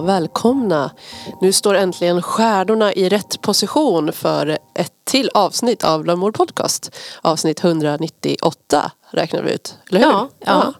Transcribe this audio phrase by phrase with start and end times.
[0.00, 0.90] Ja, välkomna.
[1.40, 6.96] Nu står äntligen stjärnorna i rätt position för ett till avsnitt av Glamour Podcast.
[7.22, 10.06] Avsnitt 198 räknar vi ut, eller hur?
[10.06, 10.72] Ja, ja.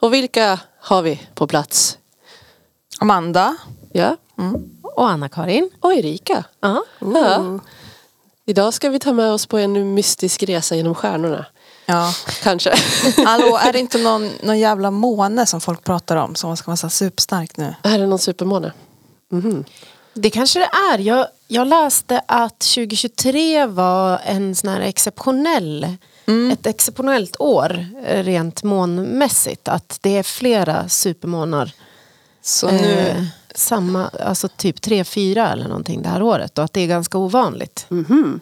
[0.00, 1.98] Och vilka har vi på plats?
[3.00, 3.56] Amanda.
[3.92, 4.16] Ja,
[4.82, 5.70] Och Anna-Karin.
[5.80, 6.44] och Erika.
[6.60, 6.82] Ja.
[7.00, 7.58] Ja.
[8.46, 11.46] Idag ska vi ta med oss på en mystisk resa genom stjärnorna.
[11.88, 12.14] Ja.
[12.42, 12.74] Kanske.
[13.24, 16.76] Hallå, är det inte någon, någon jävla måne som folk pratar om som ska vara
[16.76, 17.74] så superstark nu?
[17.82, 18.72] Är det någon supermåne?
[19.32, 19.64] Mhm.
[20.14, 20.98] Det kanske det är.
[20.98, 25.96] Jag, jag läste att 2023 var en sån här exceptionell
[26.52, 29.68] ett exceptionellt år eh, rent månmässigt.
[29.68, 31.72] Att det är flera supermånar.
[32.42, 36.58] Så nu, Eh, samma, alltså typ tre, fyra eller någonting det här året.
[36.58, 37.86] Och att det är ganska ovanligt.
[37.88, 38.40] Mhm.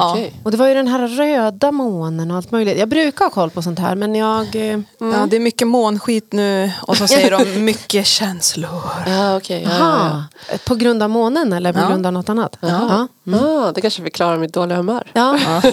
[0.00, 0.10] Ja.
[0.12, 0.32] Okej.
[0.42, 2.78] Och det var ju den här röda månen och allt möjligt.
[2.78, 4.56] Jag brukar ha koll på sånt här men jag...
[4.56, 8.80] eh, ja, det är mycket månskit nu och så säger de mycket känslor.
[9.06, 9.62] Ja, okej.
[9.62, 10.22] Ja, ja, Aha,
[10.66, 11.88] på grund av månen eller på Ja.
[11.88, 12.56] grund av något annat?
[12.60, 13.06] ja.
[13.24, 13.38] Ja.
[13.40, 15.10] Ah, det kanske förklarar mitt dåliga humör.
[15.12, 15.38] Ja.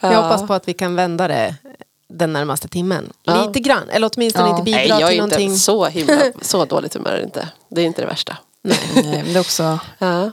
[0.00, 0.12] Ja.
[0.12, 1.54] Jag hoppas på att vi kan vända det
[2.08, 3.12] den närmaste timmen.
[3.22, 3.46] Ja.
[3.46, 4.58] Lite grann, eller åtminstone Ja.
[4.58, 5.56] inte Nej, bidra jag är till inte någonting.
[5.58, 7.48] så himla, så dåligt humör är det inte.
[7.68, 8.36] Det är inte det värsta.
[8.62, 10.30] Nej, men det är också Ja,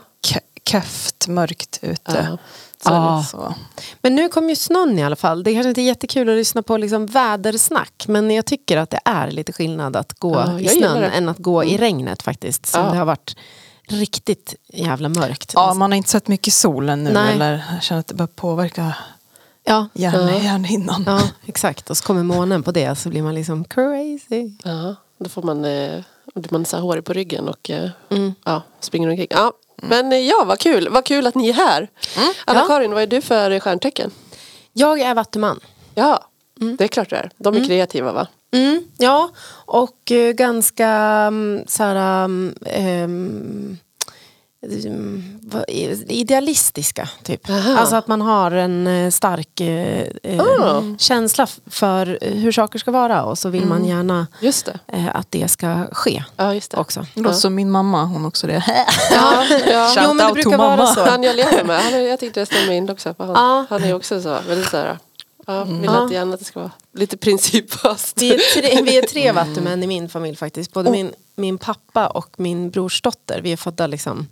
[0.70, 2.26] kefft mörkt ute.
[2.30, 2.38] ja.
[2.84, 3.24] Så, Ja.
[3.30, 3.54] så.
[4.02, 5.42] Men nu kom ju snön i alla fall.
[5.42, 8.04] Det kanske inte är jättekul att lyssna på liksom vädersnack.
[8.08, 11.00] Men jag tycker att det är lite skillnad att gå Ja, i jag gillar snön
[11.00, 11.06] det.
[11.06, 11.18] Mm.
[11.22, 12.66] än att gå i regnet faktiskt.
[12.66, 12.90] Som Ja.
[12.90, 13.36] det har varit
[13.88, 15.52] riktigt jävla mörkt.
[15.54, 17.34] Ja, man har inte sett mycket solen nu Nej.
[17.34, 18.94] eller jag känner att det börjar påverka
[19.64, 19.88] ja.
[19.94, 20.38] hjärn, Ja.
[20.42, 21.04] hjärnhinnan.
[21.06, 21.90] ja, exakt.
[21.90, 24.50] Och så kommer månen på det så blir man liksom crazy.
[24.64, 24.94] ja.
[25.18, 26.00] Då får man, eh,
[26.34, 28.34] då blir man så här hårig på ryggen och eh, Mm.
[28.44, 29.26] ja, springer omkring.
[29.30, 29.52] Ja.
[29.82, 30.88] Men eh, ja, vad kul.
[30.88, 31.88] Vad kul att ni är här.
[32.44, 34.10] Anna-Karin, vad är du för stjärntecken?
[34.72, 35.60] Jag är vattuman.
[35.94, 36.24] Ja,
[36.78, 37.30] det är klart det är.
[37.36, 38.28] De är kreativa va?
[38.52, 39.30] Mm, ja,
[39.66, 40.86] och eh, ganska
[41.66, 43.78] såhär, um, ehm, um,
[46.08, 47.50] idealistiska typ.
[47.50, 47.78] Aha.
[47.78, 50.06] Alltså att man har en eh, stark eh,
[50.40, 50.82] Ah.
[50.98, 54.78] känsla för eh, hur saker ska vara och så vill man gärna Just det.
[54.96, 56.76] eh, att det ska ske Ja, just det.
[56.76, 57.06] också.
[57.14, 58.64] Det låter som min mamma, hon också det.
[59.10, 59.92] Ja, ja.
[60.04, 60.86] Jo men det brukar vara mamma.
[60.86, 61.00] så.
[61.04, 63.32] Han jag lever med, han är, jag tyckte det stämmer in också på han.
[63.34, 63.66] Ja.
[63.70, 64.98] Han är också så, väldigt så här,
[65.54, 66.04] ja, vill Ja.
[66.04, 68.22] att gärna att det ska vara lite principfast.
[68.22, 70.72] Vi är tre, vi är tre vattumän i min familj faktiskt.
[70.72, 73.40] Både min, min pappa och min brorsdotter.
[73.42, 74.26] Vi är födda liksom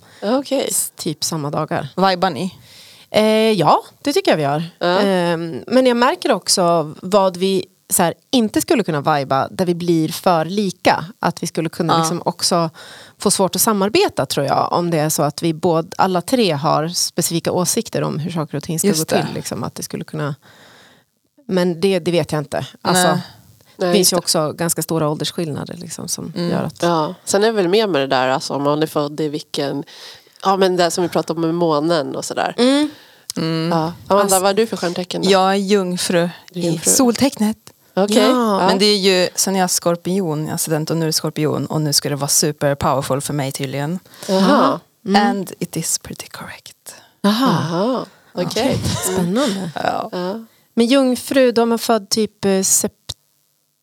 [0.50, 1.88] s- typ samma dagar.
[1.96, 2.54] Vibar ni?
[3.10, 4.62] Eh, ja, det tycker jag vi gör.
[4.78, 4.98] Ja.
[5.00, 5.36] Eh,
[5.66, 10.08] men jag märker också vad vi så här, inte skulle kunna viba där vi blir
[10.08, 11.04] för lika.
[11.18, 11.98] Att vi skulle kunna Ja.
[11.98, 12.70] liksom också
[13.18, 14.72] få svårt att samarbeta tror jag.
[14.72, 18.56] Om det är så att vi båda, alla tre har specifika åsikter om hur saker
[18.56, 19.22] och ting ska Just gå det.
[19.26, 19.34] till.
[19.34, 20.34] Liksom, att det skulle kunna...
[21.48, 22.66] Men det, det vet jag inte.
[22.82, 23.20] Alltså, Nej.
[23.76, 24.18] det finns ju det.
[24.18, 26.50] också ganska stora åldersskillnader liksom, som Mm.
[26.50, 26.82] gör att...
[26.82, 29.28] Ja, sen är det väl mer med det där alltså, om man är född i
[29.28, 29.84] vilken,
[30.42, 32.54] ja men det som vi pratade om med månen och sådär.
[32.58, 32.90] Mm.
[33.72, 33.92] Ja.
[34.08, 35.30] Amanda, vad är du för stjärntecken då?
[35.30, 36.90] Jag är jungfru, Jungfru.
[36.90, 37.56] i soltecknet.
[37.94, 38.16] Okej.
[38.30, 41.66] Ja, Men det är ju, sen jag är skorpion, ascendent och nu är det skorpion
[41.66, 43.98] och nu ska det vara super powerful för mig tydligen.
[44.28, 44.80] Jaha.
[45.16, 46.94] And it is pretty correct.
[47.20, 47.34] Jaha,
[47.70, 48.04] Jaha.
[48.34, 48.78] Okej.
[49.12, 49.70] spännande.
[49.74, 50.10] Ja.
[50.78, 52.94] Men jungfru, de är född typ eh, sept...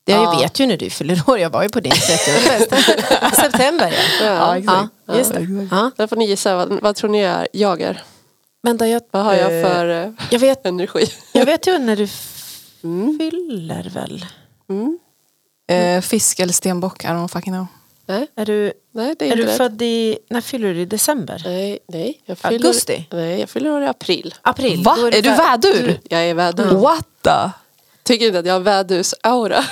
[0.06, 0.40] Ja, jag Ja.
[0.40, 3.36] vet ju när du fyller år, jag var ju på din 30-årsfest.
[3.42, 4.58] September ja.
[4.58, 4.88] Ja.
[5.08, 5.68] Ja, just det.
[5.72, 5.92] Ja.
[5.98, 8.04] Då får ni gissa, vad, vad tror ni är, jag är?
[8.64, 11.06] Vänta, jag, Vad har jag Eh, för eh, jag, vet, energi?
[11.34, 12.08] jag vet ju när du
[13.18, 14.26] fyller väl?
[14.70, 15.00] Mm.
[15.68, 17.66] Eh, fisk eller stenbock, I don't fucking know.
[18.06, 19.58] Nej, Är du, nej, det är, är inte du rätt.
[19.58, 21.42] född i, när fyller du i december?
[21.46, 22.22] Nej, nej.
[22.26, 23.08] Jag fyller, Augusti?
[23.12, 24.36] Nej, jag fyller år i april.
[24.42, 24.84] April?
[24.84, 24.96] Va?
[25.00, 26.00] Då Är du vä- vädur?
[26.10, 26.66] Jag är vädur.
[26.66, 27.50] What the?
[28.04, 29.64] Tycker inte att jag har vädus-aura.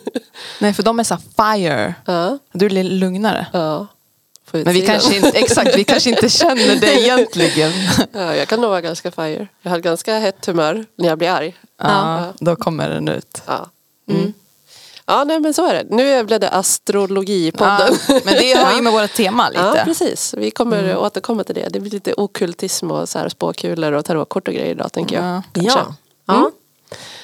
[0.58, 1.94] Nej för de är så fire.
[2.06, 3.46] ja, Du är lite lugnare.
[3.52, 3.86] ja.
[4.50, 7.72] På Men vi kanske inte, exakt, vi kanske inte känner det egentligen.
[8.12, 9.48] Ja, jag kan nog vara ganska fire.
[9.62, 11.54] Jag har ganska hett humör när jag blir arg.
[11.82, 13.42] Ja, då kommer den ut.
[13.46, 13.70] Ja.
[14.10, 14.32] Mm.
[15.06, 15.96] Ja, nej men så är det.
[15.96, 17.98] Nu blev det astrologipodden.
[18.08, 19.62] Ja, men det har ju med våra tema lite.
[19.76, 20.34] Ja, precis.
[20.38, 21.68] Vi kommer återkomma till det.
[21.68, 25.24] Det blir lite okultism och så här spåkulor och tarotkort och grejer idag tänker jag.
[25.24, 25.42] Ja.
[25.52, 25.78] Kanske.
[25.78, 25.94] Ja.
[26.26, 26.34] ja.
[26.34, 26.50] Mm.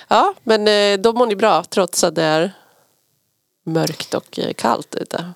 [0.08, 2.52] Ja, men eh, då mår ni bra trots att det är
[3.64, 5.32] mörkt och eh, kallt ute.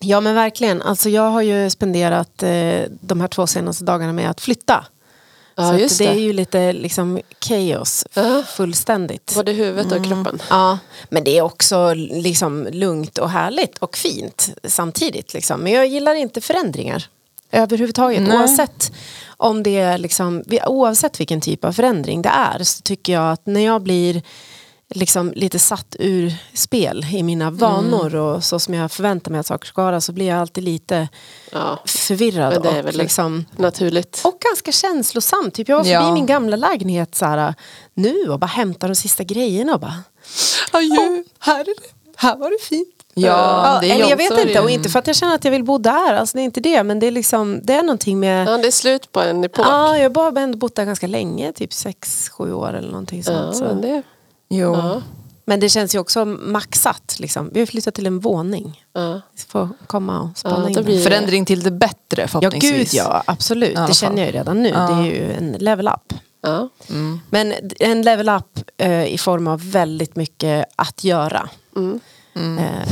[0.00, 0.82] ja, men verkligen.
[0.82, 4.86] Alltså, jag har ju spenderat eh, de här två senaste dagarna med att flytta.
[5.58, 6.10] Ja, just det det.
[6.10, 8.42] är ju lite liksom chaos Ja.
[8.56, 9.32] fullständigt.
[9.34, 10.42] Både huvudet och kroppen.
[10.50, 10.78] Ja,
[11.10, 15.34] men det är också liksom lugnt och härligt och fint samtidigt.
[15.34, 15.60] Liksom.
[15.60, 17.04] Men jag gillar inte förändringar
[17.52, 18.22] överhuvudtaget.
[18.22, 18.38] Nej.
[18.38, 18.92] Oavsett,
[19.36, 23.46] om det är liksom, oavsett vilken typ av förändring det är så tycker jag att
[23.46, 24.22] när jag blir
[24.94, 29.46] liksom lite satt ur spel i mina vanor och så som jag förväntar mig att
[29.46, 31.08] saker ska vara så blir jag alltid lite
[31.52, 32.52] Ja, förvirrad.
[32.52, 34.20] Men det är och, väl- liksom, naturligt.
[34.24, 35.50] och ganska känslosam.
[35.50, 36.12] Typ jag var förbi Ja.
[36.14, 37.54] min gamla lägenhet så här,
[37.94, 39.94] nu och bara hämtade de sista grejerna och bara
[40.72, 41.74] Adjö, här, är det,
[42.16, 42.94] här var det fint.
[43.14, 45.64] Ja, är eller jag vet inte och inte för att jag känner att jag vill
[45.64, 48.48] bo där, alltså det är inte det men det är liksom, det är någonting med
[48.48, 49.66] Ja, det är slut på en epok.
[49.66, 53.38] Ja, jag har bara ändå bott där ganska länge, typ 6-7 år eller någonting sånt.
[53.46, 53.64] Ja, så.
[53.64, 54.02] men det,
[54.48, 54.74] Jo.
[54.74, 55.02] ja,
[55.44, 57.16] Men det känns ju också maxat.
[57.18, 57.50] Liksom.
[57.52, 58.84] Vi har flyttat till en våning.
[58.92, 59.20] ja.
[59.48, 62.92] Får komma och spana Ja, in Förändring till det bättre Ja, förhoppningsvis.
[62.92, 63.76] gud ja, absolut.
[63.88, 64.68] Det känner jag ju redan nu.
[64.68, 64.88] Ja.
[64.88, 66.14] Det är ju en level up.
[66.40, 66.68] Ja.
[67.30, 71.48] Men en level up eh, i form av väldigt mycket att göra.
[71.76, 72.00] Mm.
[72.58, 72.88] Eh,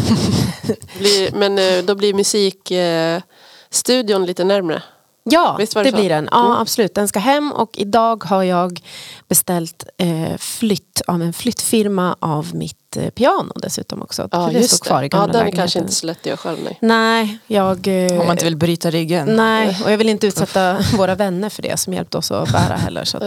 [0.98, 4.82] Blir, men eh, då blir musikstudion eh, lite närmre.
[5.30, 6.00] Ja, Visst var det, det så?
[6.00, 6.28] blir den.
[6.32, 6.52] Ja, Mm.
[6.58, 6.94] absolut.
[6.94, 8.80] Den ska hem och idag har jag
[9.28, 14.28] beställt eh, flytt av en flyttfirma av mitt eh, piano dessutom också.
[14.32, 15.08] Ja, För det just står kvar i det.
[15.08, 15.58] gamla Ja, den är lägenheten.
[15.62, 16.58] kanske inte så lätt att göra själv.
[16.62, 16.78] Nej.
[16.80, 17.88] Nej, jag...
[18.06, 19.36] eh, Om man inte vill bryta ryggen.
[19.36, 22.76] Nej, och jag vill inte utsätta våra vänner för det som hjälpt oss att bära
[22.76, 23.04] heller.
[23.04, 23.22] Så att,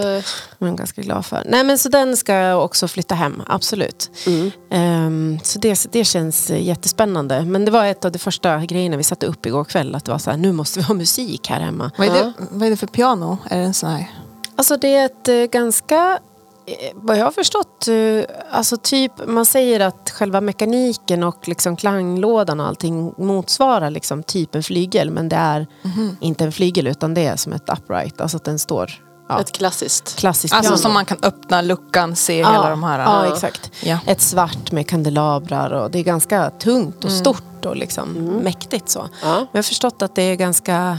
[0.58, 1.42] jag är ganska glad för.
[1.46, 4.10] Nej men så den ska jag också flytta hem, absolut.
[4.26, 4.50] Mm.
[4.70, 7.44] Ehm, så det, det känns eh, jättespännande.
[7.44, 9.94] Men det var ett av de första grejerna vi satte upp igår kväll.
[9.94, 11.90] Att det var så här, nu måste vi ha musik här hemma.
[11.98, 13.38] Vad, är det, vad är det för piano?
[13.50, 14.06] Är det en sån här?
[14.56, 16.18] Alltså det är ett ganska,
[16.94, 22.60] vad jag har förstått, eh, alltså typ man säger att själva mekaniken och liksom klanglådan
[22.60, 25.10] och allting motsvarar liksom typ en flygel.
[25.10, 25.66] Men det är
[26.20, 28.92] inte en flygel utan det är som ett upright, alltså att den står
[29.28, 30.16] ja, Ett klassiskt.
[30.18, 30.82] klassiskt Alltså piano.
[30.82, 32.98] som man kan öppna luckan, se ja, hela de här.
[32.98, 33.32] Ja, Ja.
[33.34, 33.70] exakt.
[33.82, 33.98] Ja.
[34.06, 38.08] Ett svart med kandelabrar och det är ganska tungt och stort och liksom
[38.44, 38.98] mäktigt så.
[39.22, 39.28] Ja.
[39.34, 40.96] Men jag har förstått att det är ganska eh,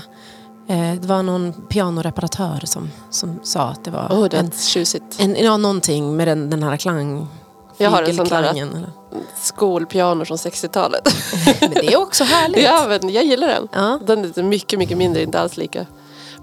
[0.78, 5.04] det var någon pianoreparatör som, som sa att det var Oh, det en, tjusigt.
[5.20, 7.28] en, ja, någonting med den, den här klang...
[7.78, 8.90] Jag har en sån där-?
[9.38, 11.08] Skolpiano från 60-talet.
[11.62, 12.64] Men det är också härligt.
[12.64, 13.68] ja, men jag gillar den.
[13.72, 14.00] Ja.
[14.06, 15.86] Den är mycket, mycket mindre, inte alls lika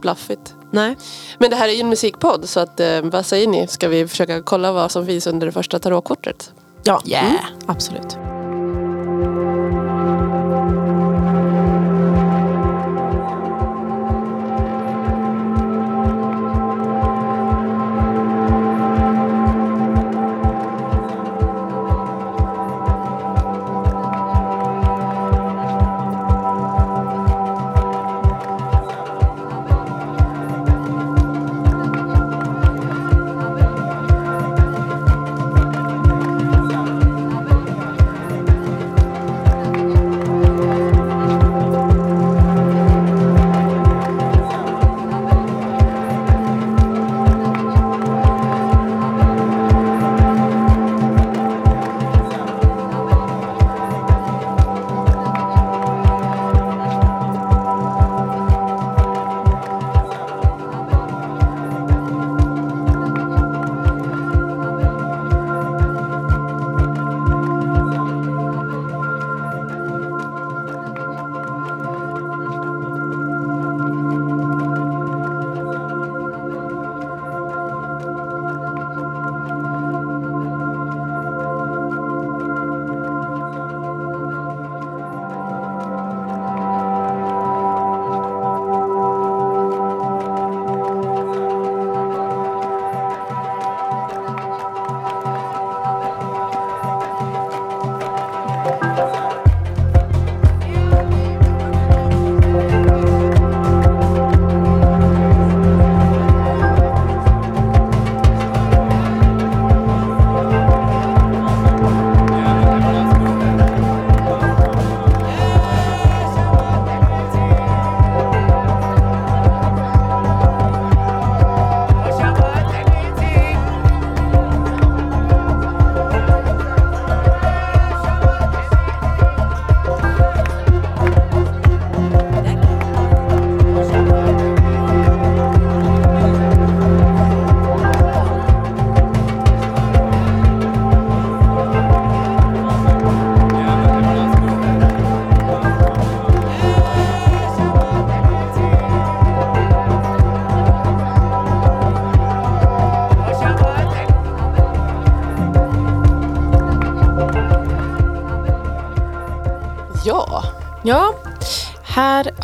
[0.01, 0.55] blaffigt.
[0.71, 0.97] Nej.
[1.39, 3.67] Men det här är ju en musikpodd så att, eh, vad säger ni?
[3.67, 6.53] Ska vi försöka kolla vad som finns under det första tarotkortet?
[6.83, 7.27] Ja, Yeah.
[7.27, 8.38] mm, absolut.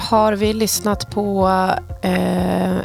[0.05, 1.49] Har vi lyssnat på
[2.03, 2.77] eh,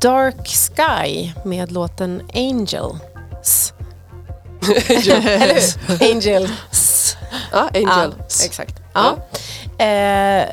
[0.00, 3.72] Dark Sky med låten Angels.
[4.88, 5.54] Eller
[5.88, 6.12] hur?
[6.12, 6.48] Angel.
[7.52, 8.14] Ja, Angel.
[8.18, 8.74] Ja, exakt.
[8.92, 9.16] Ja.
[9.84, 10.44] Eh,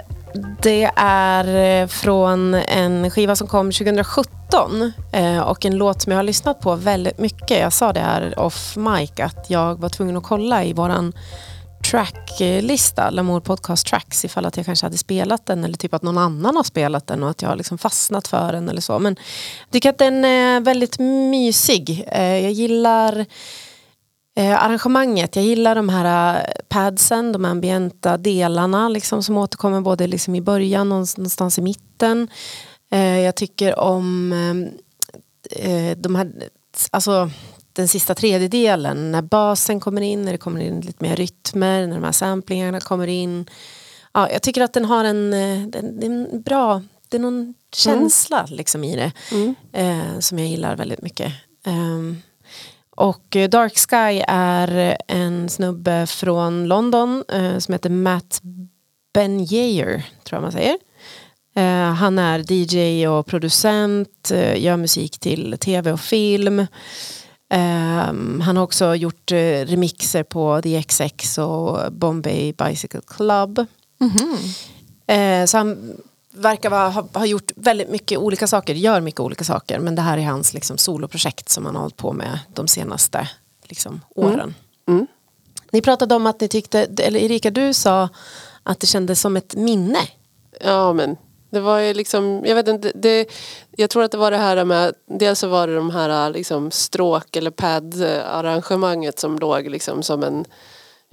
[0.61, 6.19] det är eh, från en skiva som kom 2017 eh, och en låt som jag
[6.19, 7.59] har lyssnat på väldigt mycket.
[7.59, 11.13] Jag sa det här off mic att jag var tvungen att kolla i våran
[11.91, 16.17] tracklista, Lamour Podcast Tracks, ifall att jag kanske hade spelat den eller typ att någon
[16.17, 18.99] annan har spelat den och att jag har liksom fastnat för den eller så.
[18.99, 19.15] Men
[19.59, 22.03] jag tycker att den är väldigt mysig.
[22.07, 23.25] Eh, jag gillar
[24.35, 25.35] eh, arrangemanget.
[25.35, 30.41] Jag gillar de här eh, padsen, de ambienta delarna liksom, som återkommer både liksom i
[30.41, 32.27] början och någonstans i mitten.
[32.91, 36.31] Eh, jag tycker om eh, eh de här,
[36.91, 37.29] alltså
[37.75, 41.95] den sista tredjedelen när basen kommer in, när det kommer in lite mer rytmer, när
[41.95, 43.49] de här samplingarna kommer in.
[44.13, 47.21] Ja, jag tycker att den har en, eh, den, det är en bra, det är
[47.21, 48.57] någon känsla Mm.
[48.57, 49.11] liksom i det
[49.81, 51.33] eh, som jag gillar väldigt mycket.
[51.65, 52.21] Ehm,
[52.95, 58.41] och eh, Dark Sky är en snubbe från London eh, som heter Matt
[59.13, 60.77] Benyeyer, tror jag man säger.
[61.55, 66.67] Eh, han är DJ och producent, eh, gör musik till tv och film.
[67.49, 73.65] Ehm, han har också gjort eh, remixer på The XX och Bombay Bicycle Club.
[75.07, 75.97] Eh, så han
[76.31, 79.79] verkar vara, ha, ha gjort väldigt mycket olika saker, gör mycket olika saker.
[79.79, 83.29] Men det här är hans liksom, soloprojekt som han har hållit på med de senaste
[83.63, 84.55] liksom, åren.
[84.87, 85.07] Mm.
[85.71, 88.09] Ni pratade om att ni tyckte, eller Erika du sa
[88.63, 89.99] att det kändes som ett minne.
[90.61, 91.17] Ja men
[91.55, 93.29] det var ju liksom, jag vet inte, det,
[93.71, 96.71] jag tror att det var det här med, dels så var det de här liksom
[96.71, 100.45] stråk eller pad arrangemanget som låg liksom som en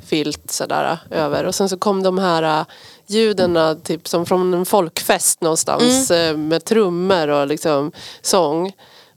[0.02, 1.44] filt sådär över.
[1.44, 2.64] Och sen så kom de här
[3.06, 8.72] ljuden typ som från en folkfest någonstans eh, med trummor och liksom sång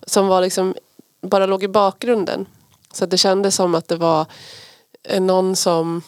[0.07, 0.75] som var liksom
[1.21, 2.45] bara låg i bakgrunden.
[2.93, 4.25] Så det kändes som att det var
[5.03, 6.01] eh, någon som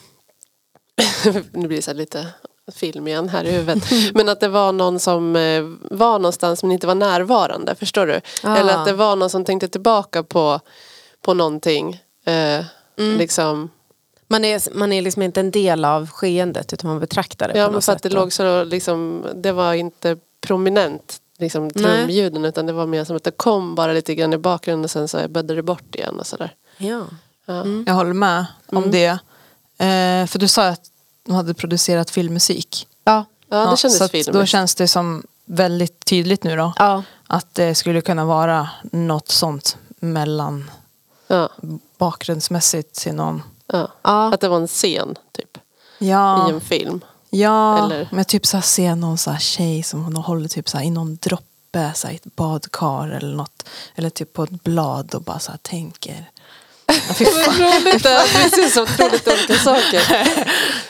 [1.52, 2.28] nu blir det så lite
[2.76, 3.84] film igen här i huvudet.
[4.14, 5.64] Men att det var någon som eh,
[5.98, 7.76] var någonstans men inte var närvarande.
[7.76, 8.22] Förstår du?
[8.44, 8.56] Ah.
[8.58, 10.60] Eller att det var någon som tänkte tillbaka på,
[11.22, 12.02] på någonting.
[12.26, 12.66] Eh,
[13.00, 13.18] Mm.
[13.18, 13.70] liksom,
[14.28, 17.66] Man är, man är liksom inte en del av skeendet utan man betraktar det ja
[17.66, 18.12] på men något för att sätt.
[18.12, 23.16] det låg så liksom, det var inte prominent liksom trumljuden utan det var mer som
[23.16, 26.20] att det kom bara lite grann i bakgrunden och sen så bäddade det bort igen
[26.20, 26.56] och sådär.
[26.78, 27.02] Ja.
[27.46, 27.64] Ja.
[27.86, 28.92] Jag håller med om Mm.
[28.92, 29.08] det.
[29.86, 30.82] Eh, för du sa att
[31.28, 32.88] de hade producerat filmmusik.
[33.04, 33.26] Ja.
[33.50, 34.34] Ja, det kändes så att filmiskt.
[34.34, 36.74] Då känns det som väldigt tydligt nu då.
[36.78, 37.04] Ja.
[37.28, 40.72] Att det skulle kunna vara något sånt mellan
[41.28, 41.50] Ja,
[41.98, 43.44] bakgrundsmässigt till någon.
[43.68, 43.88] ja.
[44.02, 44.34] Ja.
[44.34, 45.58] Att det var en scen typ
[46.00, 47.02] Ja, i en film.
[47.30, 50.70] ja eller- men typ så här, se någon så här tjej som hon håller typ
[50.70, 53.64] så här, i någon droppe så här, i ett badkar eller något.
[53.96, 56.30] Eller typ på ett blad och bara så här, tänker.
[57.16, 57.56] Fy fan.
[57.58, 58.44] roligt det är.
[58.44, 60.04] Vi ser så otroligt olika saker.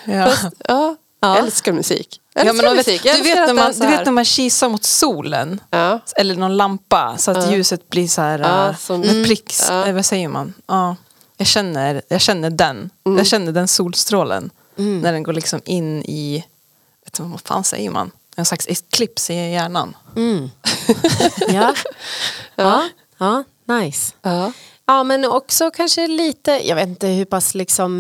[0.06, 0.26] Ja.
[0.32, 2.22] Fast, ja, jag älskar musik.
[2.34, 3.06] Jag Ja, älskar men musik.
[3.06, 5.60] Jag du, vet älskar när man, du vet när man kisar mot solen.
[5.70, 7.52] Ja, Eller någon lampa så att Ja.
[7.52, 9.66] ljuset blir så här Ja, äh, som- med pricks.
[9.70, 9.86] Ja.
[9.86, 10.54] Eh, vad säger man?
[10.68, 10.96] Ja.
[11.38, 12.90] Jag, känner, jag känner den.
[13.06, 13.18] Mm.
[13.18, 14.50] Jag känner den solstrålen.
[14.76, 16.44] När den går liksom in i,
[17.06, 18.12] vet du, vad fan säger man?
[18.36, 19.96] En slags eclipse i hjärnan.
[20.16, 20.50] Mm.
[21.48, 21.74] ja.
[22.56, 22.90] ja.
[23.18, 24.14] Ja, nice.
[24.22, 24.52] ja.
[24.90, 27.92] Ja, men också kanske lite, jag vet inte hur pass liksom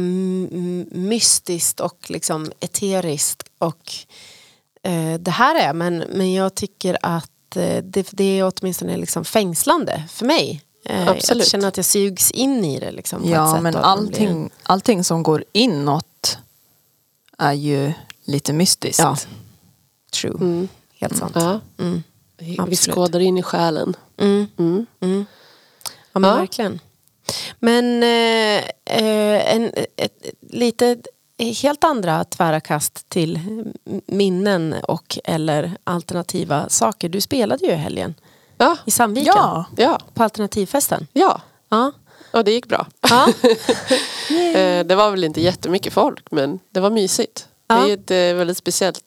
[0.91, 3.93] mystiskt och liksom eteriskt och
[4.83, 9.25] eh, det här är, men, men jag tycker att eh, det, det är åtminstone liksom
[9.25, 10.63] fängslande för mig.
[10.85, 11.43] Eh, Absolut.
[11.43, 12.91] Jag känner att jag sugs in i det.
[12.91, 16.37] Liksom, på ett Ja, sätt men man blir- allting, allting som går inåt
[17.37, 18.99] är ju lite mystiskt.
[18.99, 19.17] Ja.
[20.13, 20.67] True, Mm.
[20.99, 21.31] helt sant.
[21.35, 21.59] ja.
[21.79, 22.03] Mm.
[22.67, 23.95] Vi, skådar in i själen.
[26.17, 26.35] Ja men Ja.
[26.37, 26.79] verkligen.
[27.59, 28.63] Men eh,
[28.97, 30.97] eh, en, ett, lite
[31.61, 33.39] helt andra tvära kast till
[34.05, 37.09] minnen och eller alternativa saker.
[37.09, 38.15] Du spelade ju i helgen
[38.57, 39.65] Ja, i Sandviken Ja.
[39.77, 41.07] ja, på alternativfesten.
[41.13, 41.41] ja.
[41.69, 41.91] Ja.
[42.31, 42.87] Och det gick bra.
[43.09, 43.27] Ja.
[44.55, 47.47] Eh, Det var väl inte jättemycket folk men det var mysigt.
[47.67, 47.75] Ja.
[47.75, 48.99] Det är ju ett eh, väldigt speciellt,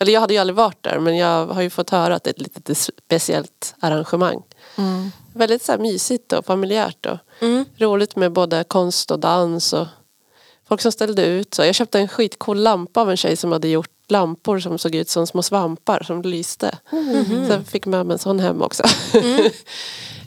[0.00, 2.30] eller jag hade ju aldrig varit där men jag har ju fått höra att det
[2.30, 4.42] är ett lite speciellt arrangemang.
[4.78, 5.10] Mm.
[5.34, 7.64] Väldigt så här mysigt och familjärt och Mm.
[7.78, 9.86] roligt med både konst och dans och
[10.68, 11.54] folk som ställde ut.
[11.54, 14.94] Så jag köpte en skitcool lampa av en tjej som hade gjort lampor som såg
[14.94, 16.78] ut som små svampar som lyste.
[17.46, 18.82] Så jag fick med mig en sån hem också.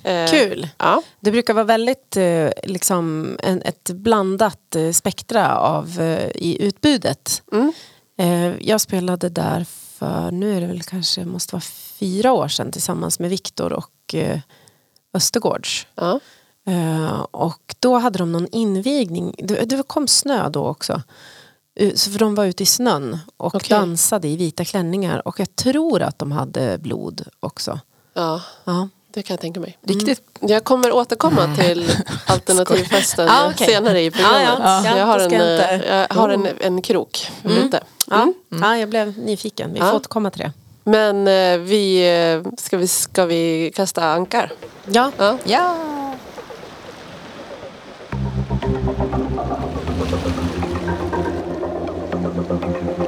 [0.03, 0.67] Eh, Kul.
[0.77, 1.01] Ja.
[1.19, 6.01] Det brukar vara väldigt eh, liksom en, ett blandat eh, spektra av,
[6.35, 7.43] i utbudet.
[7.51, 7.73] Mm.
[8.17, 9.65] Eh, jag spelade där
[9.97, 11.61] för, nu är det väl kanske, måste vara
[11.99, 14.39] fyra år sedan tillsammans med Viktor och eh,
[15.13, 15.87] Östergårds.
[15.95, 16.19] Ja.
[16.67, 19.35] Eh, och då hade de någon invigning.
[19.37, 21.01] Det, det kom snö då också.
[21.75, 23.69] Eh, så för de var ute i snön och Okej.
[23.69, 25.27] dansade i vita klänningar.
[25.27, 27.79] Och jag tror att de hade blod också.
[28.13, 28.89] Ja, Ja.
[29.13, 29.77] det kan jag tänka mig.
[29.81, 31.91] Riktigt Jag kommer återkomma till
[32.27, 33.67] alternativfesten Ah, okej.
[33.67, 34.47] senare i programmet.
[34.59, 34.97] Ja, ja.
[34.97, 35.31] Jag har, en,
[36.09, 37.83] jag har en, en krok ute.
[38.09, 38.33] Ja.
[38.49, 39.73] ja, jag blev nyfiken.
[39.73, 39.93] Vi får Ja.
[39.95, 40.51] återkomma till det.
[40.83, 44.51] Men eh, vi, eh, ska, vi, ska vi kasta ankar?
[44.85, 45.37] Ja, Ja.
[45.43, 45.75] Ja!
[52.53, 53.00] Oh yeah,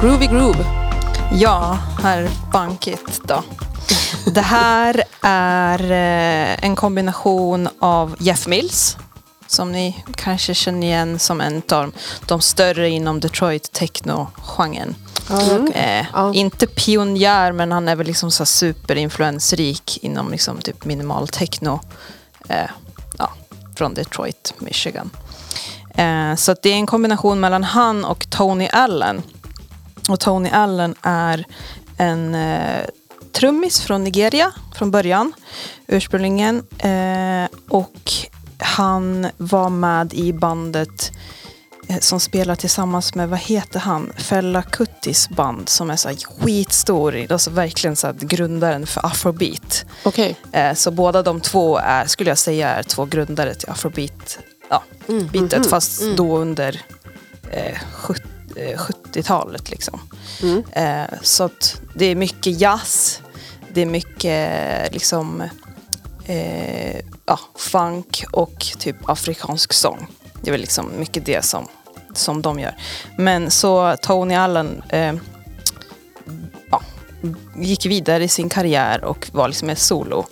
[0.00, 0.64] groovy groove.
[1.32, 3.42] Ja, herr Bankit då.
[4.34, 8.96] Det här är eh, en kombination av Jeff Mills,
[9.46, 11.92] som ni kanske känner igen som en av
[12.26, 14.94] de större inom Detroit techno-genren.
[15.74, 16.34] Eh, Ja.
[16.34, 21.80] Inte pionjär, men han är väl liksom så superinfluensrik inom liksom typ minimal techno.
[22.48, 22.70] Eh,
[23.18, 23.30] ja,
[23.76, 25.10] från Detroit, Michigan.
[25.94, 29.22] Eh, så att det är en kombination mellan han och Tony Allen.
[30.08, 31.44] Och Tony Allen är
[31.98, 32.84] en eh,
[33.32, 35.32] trummis från Nigeria från början,
[35.86, 36.62] ursprungligen.
[36.78, 38.00] Eh, och
[38.58, 41.12] han var med i bandet
[41.88, 46.16] eh, som spelar tillsammans med, vad heter han, Fella Kuttis band som är så här
[46.40, 49.84] skitstor, alltså verkligen så här grundaren för afrobeat.
[50.04, 50.36] Okej.
[50.52, 54.38] Eh, Så båda de två är, skulle jag säga, är två grundare till afrobeat.
[54.70, 54.82] Ja,
[55.32, 56.80] bitet, fast då under
[57.50, 59.70] eh, sjut- eh, 70-talet.
[59.70, 60.00] Liksom.
[60.72, 63.22] Eh, så att det är mycket jazz,
[63.72, 64.52] det är mycket
[64.84, 65.42] eh, liksom,
[66.24, 70.06] eh, ja, funk och typ afrikansk sång.
[70.42, 71.68] Det är väl liksom mycket det som,
[72.14, 72.74] som de gör.
[73.18, 75.14] Men så Tony Allen eh,
[76.70, 76.82] ja,
[77.56, 80.26] gick vidare i sin karriär och var liksom ett solo.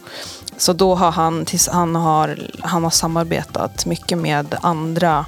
[0.57, 5.27] så då har han, tills han, har, han har samarbetat mycket med andra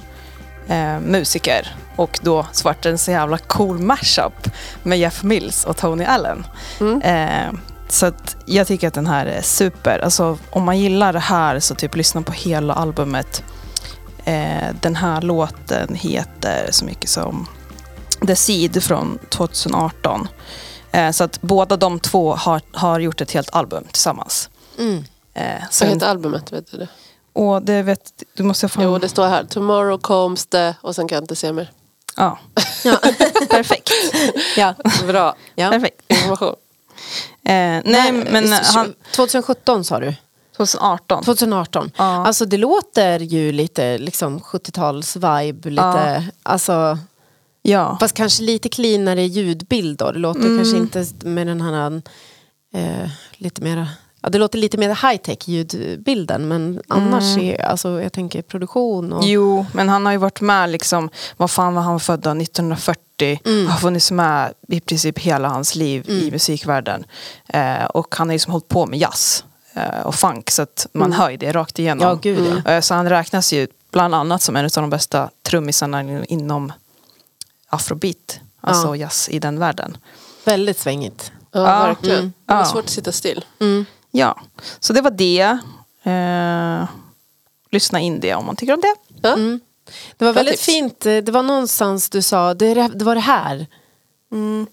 [0.67, 1.75] eh, musiker.
[1.95, 4.47] Och då så vart det en så jävla cool mashup
[4.83, 6.45] med Jeff Mills och Tony Allen.
[6.79, 7.01] Mm.
[7.01, 8.11] Eh, så
[8.45, 9.99] jag tycker att den här är super.
[9.99, 13.43] Alltså, om man gillar det här så typ lyssna på hela albumet.
[14.25, 17.47] Eh, den här låten heter så mycket som
[18.27, 20.27] The Seed från 2018.
[20.91, 24.49] Eh, så att båda de två har, har gjort ett helt album tillsammans.
[24.79, 25.03] Mm.
[25.33, 26.51] Eh, Vad heter albumet?
[26.53, 26.87] Vet du det?
[27.37, 28.83] Och det vet du måste jag fan...
[28.83, 29.43] Jo, det står här.
[29.43, 30.73] Tomorrow comes the...
[30.81, 31.71] Och sen kan jag inte se mer.
[32.15, 32.39] Ja.
[33.49, 33.89] Perfekt.
[34.57, 34.73] Ja.
[35.07, 35.35] Bra.
[35.55, 35.71] Ja.
[35.71, 36.01] Perfekt.
[36.07, 36.55] Information.
[37.43, 38.93] Eh, nej, men han...
[39.15, 40.13] 2017 sa du?
[40.57, 41.23] 2018.
[41.23, 41.91] 2018.
[41.97, 42.03] Ja.
[42.27, 45.69] Alltså det låter ju lite liksom 70-tals-vibe.
[45.69, 46.21] Lite, Ja.
[46.43, 46.97] alltså,
[47.61, 47.97] Ja.
[47.99, 50.11] fast kanske lite cleanare ljudbild då.
[50.11, 50.57] Det låter Mm.
[50.57, 52.01] kanske inte med den här
[52.73, 53.87] eh, lite mera
[54.27, 59.19] Ja, det låter lite mer high-tech ljudbilden men annars är alltså, jag tänker produktion och...
[59.23, 59.31] Mm.
[59.33, 62.29] Jo, men han har ju varit med liksom, vad fan var han född då?
[62.29, 63.41] 1940.
[63.45, 63.67] Mm.
[63.67, 67.05] Har funnits med i princip hela hans liv i musikvärlden.
[67.47, 70.87] Eh, och han har ju liksom hållit på med jazz eh, och funk så att
[70.93, 72.03] man hör ju det rakt igenom.
[72.07, 72.09] Mm.
[72.09, 72.71] Ja, gud ja.
[72.71, 76.73] Eh, så han räknas ju bland annat som en av de bästa trummisarna inom
[77.69, 78.39] afrobeat.
[78.61, 79.97] Alltså jazz i den världen.
[80.45, 81.31] Väldigt svängigt.
[81.51, 82.19] Ja, Ja, verkligen.
[82.19, 82.33] mm.
[82.45, 82.65] Det var Ja.
[82.65, 83.45] svårt att sitta still.
[84.11, 84.41] Ja,
[84.79, 85.57] så det var det.
[86.03, 86.87] Eh,
[87.71, 88.95] lyssna in det om man tycker om det.
[89.21, 89.33] Ja.
[89.33, 89.59] Mm.
[90.17, 90.65] Det var Bra väldigt tips.
[90.65, 93.67] fint, eh, det var någonstans du sa, det, är det- var det här.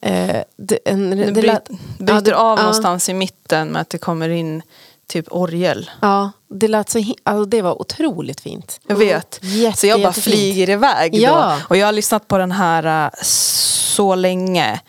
[0.00, 1.68] Eh, det, en, Det det bryter, lät-
[1.98, 2.62] bryter ja, det- av ja.
[2.62, 4.62] någonstans i mitten med att det kommer in
[5.06, 5.90] typ orgel.
[6.02, 8.80] Ja, det lät så alltså, det var otroligt fint.
[8.86, 9.38] Jag vet.
[9.42, 10.34] Jätte, så jag bara jättefint.
[10.36, 11.56] flyger iväg Ja.
[11.60, 11.66] då.
[11.68, 14.80] Och jag har lyssnat på den här äh, så länge.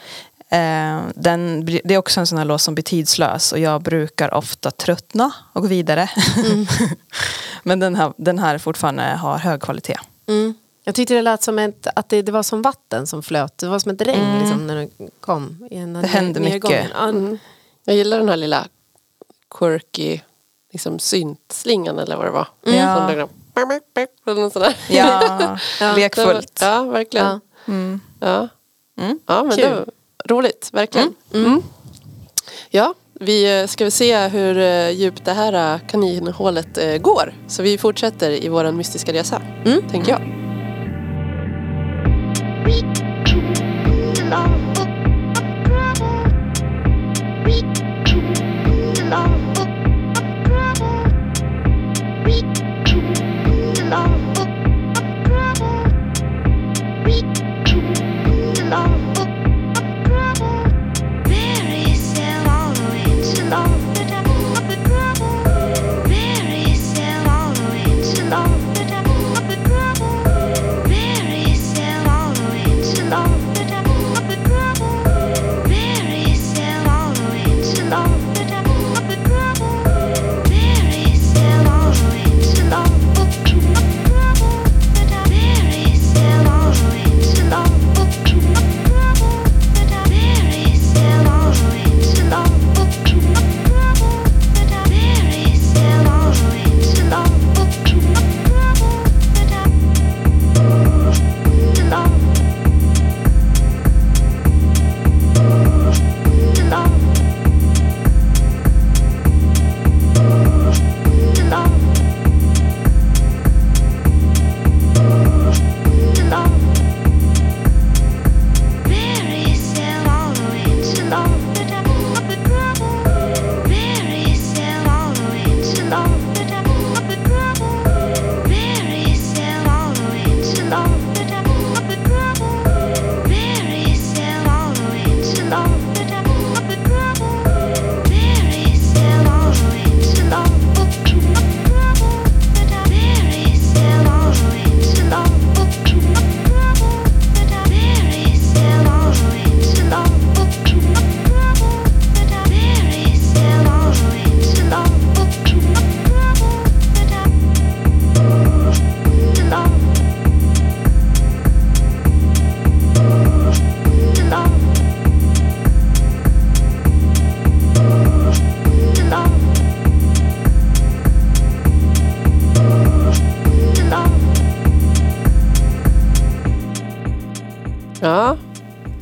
[0.55, 4.33] Eh, den, det är också en sån här låt som blir tidslös och jag brukar
[4.33, 6.09] ofta tröttna och gå vidare.
[6.45, 6.65] Mm.
[7.63, 9.97] Men den här, den här fortfarande har hög kvalitet.
[10.27, 10.53] Mm.
[10.83, 13.57] Jag tyckte det lät som ett, att det, det var som vatten som flöt.
[13.57, 14.89] Det var som ett regn liksom, när den
[15.19, 15.67] kom.
[15.71, 16.89] I en Det hände mycket.
[16.93, 17.37] Ja, Mm.
[17.87, 18.67] Jag gillar den här lilla
[19.59, 20.19] quirky
[20.71, 22.47] liksom syntslingan eller vad det var.
[22.61, 22.95] Ja.
[22.95, 23.29] Som liksom.
[24.89, 25.57] Ja,
[25.95, 26.59] lekfullt.
[26.61, 27.25] Ja, verkligen.
[27.25, 27.39] Ja.
[27.67, 27.99] Mm.
[28.19, 28.47] Ja,
[28.97, 29.19] Mm.
[29.25, 29.61] ja men Kul.
[29.69, 29.85] det
[30.25, 31.13] roligt, verkligen.
[31.33, 31.61] Mm.
[32.69, 37.33] Ja, vi eh, ska väl se hur eh, djupt det här eh, kaninhålet går.
[37.47, 39.89] Så vi fortsätter i vår mystiska resa, Mm.
[39.89, 40.34] tänker jag.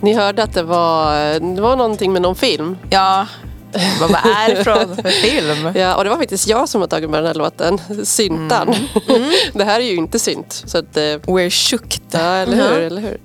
[0.04, 1.16] Ni hörde att det var,
[1.56, 2.78] det var någonting med någon film.
[2.90, 3.28] Ja,
[4.02, 5.72] Vad är det från för film?
[5.76, 8.76] Ja, och det var faktiskt jag som har tagit med den här låten, Syntan.
[9.54, 10.64] det här är ju inte synt.
[10.66, 12.00] Så att, eh, We're shook.
[12.12, 12.80] ja, eller hur?
[12.82, 13.18] Eller hur?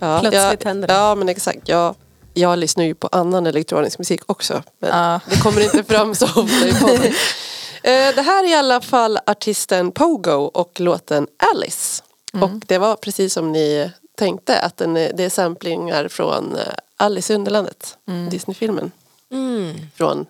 [0.00, 0.94] Ja, Plötsligt ja, händer det.
[0.94, 1.68] Ja, men exakt.
[1.68, 1.94] Jag,
[2.34, 4.62] jag lyssnar ju på annan elektronisk musik också.
[4.80, 5.20] Men Ja.
[5.30, 7.12] det kommer inte fram så ofta i podden.
[7.82, 12.02] Eh, Det här är i alla fall artisten Pogo och låten Alice.
[12.40, 16.62] Och det var precis som ni tänkte att den är, det är samplingar från eh,
[16.96, 17.96] Alice i Underlandet,
[18.30, 18.90] Disneyfilmen.
[19.30, 19.76] Mm.
[19.96, 20.26] Från,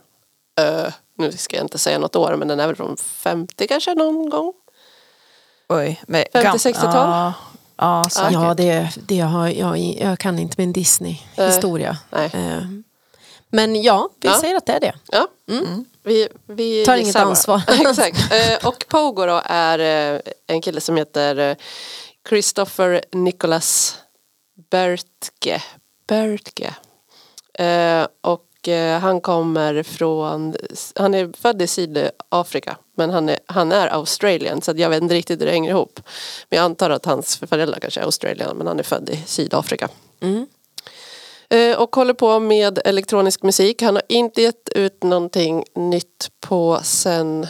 [0.60, 3.94] eh, nu ska jag inte säga något år, men den är väl från 50 kanske
[3.94, 4.52] någon gång.
[5.68, 6.00] Oj.
[6.06, 6.92] men 50, gam- 60-tal?
[7.08, 7.32] Ja,
[7.76, 8.32] ja säkert.
[8.32, 11.98] Ja, det, det har jag, jag kan inte min Disney-historia.
[12.10, 12.30] Nej.
[12.34, 12.62] Eh,
[13.50, 14.40] Men ja, vi Ja.
[14.40, 14.92] säger att det är det.
[15.10, 15.28] Ja.
[16.04, 17.62] Vi, vi Tar inget ansvar.
[17.88, 18.32] Exakt.
[18.32, 19.78] Eh, Och Pogo då är
[20.14, 21.56] eh, en kille som heter eh,
[22.28, 23.98] Christopher Nicholas
[24.70, 25.62] Bertke.
[26.06, 26.74] Bertke.
[27.54, 30.56] Eh, Och eh, han kommer från,
[30.96, 35.14] han är född i Sydafrika men han är, han är australian så jag vet inte
[35.14, 36.00] riktigt hur det hänger ihop.
[36.48, 39.88] Men jag antar att hans föräldrar kanske är australian men han är född i Sydafrika.
[40.20, 40.46] Mm.
[41.48, 43.82] Eh, och håller på med elektronisk musik.
[43.82, 47.46] Han har inte gett ut någonting nytt på sen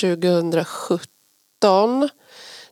[0.00, 2.08] 2017.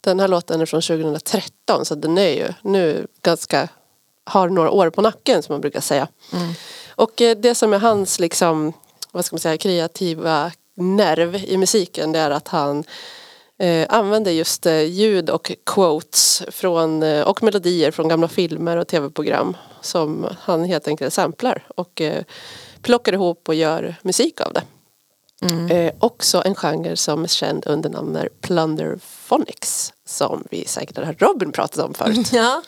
[0.00, 3.68] Den här låten är från 2013 så den är ju nu ganska,
[4.24, 6.08] har några år på nacken som man brukar säga.
[6.88, 8.72] Och eh, det som är hans liksom,
[9.12, 12.84] vad ska man säga, kreativa nerv i musiken det är att han
[13.58, 18.88] eh, använder just eh, ljud och quotes från, eh, och melodier från gamla filmer och
[18.88, 22.24] tv-program som han helt enkelt samplar och eh,
[22.82, 24.62] plockar ihop och gör musik av det.
[25.70, 31.22] Eh, också en genre som är känd under namnet Plunderphonics som vi säkert har hört
[31.22, 32.32] Robin pratat om förut.
[32.32, 32.62] Ja.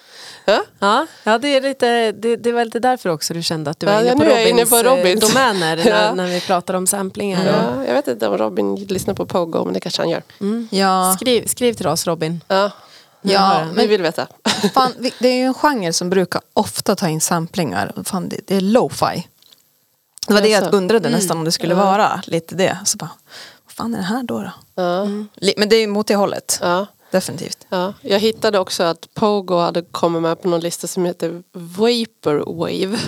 [0.44, 0.62] Ja?
[0.78, 3.86] Ja, ja det, är lite, det, det var lite därför också du kände att du
[3.86, 5.20] var Ja, inne, på nu är jag inne Robins, på eh, Robins.
[5.28, 5.84] domäner Ja.
[5.84, 7.46] när, när vi pratar om samplingar.
[7.46, 10.22] Ja, jag vet inte om Robin lyssnar på Pogo men det kanske han gör.
[10.70, 12.40] Ja, Skriv, skriv till oss Robin.
[12.48, 12.70] Ja,
[13.22, 14.26] ja vi men vill veta.
[14.74, 17.92] fan, vi- det är ju en genre som brukar ofta ta in samplingar.
[18.04, 19.28] Fan, det, det är lo-fi.
[20.30, 20.76] Det var det jag Jaså.
[20.76, 22.78] undrade nästan om det skulle vara lite det.
[22.84, 23.10] Så bara,
[23.64, 24.38] vad fan är det här då?
[24.42, 24.50] då?
[24.82, 26.86] Ja, Li- Men det är mot det hållet, ja.
[27.10, 27.66] definitivt.
[27.68, 32.98] Ja, jag hittade också att Pogo hade kommit med på någon lista som heter Vaporwave.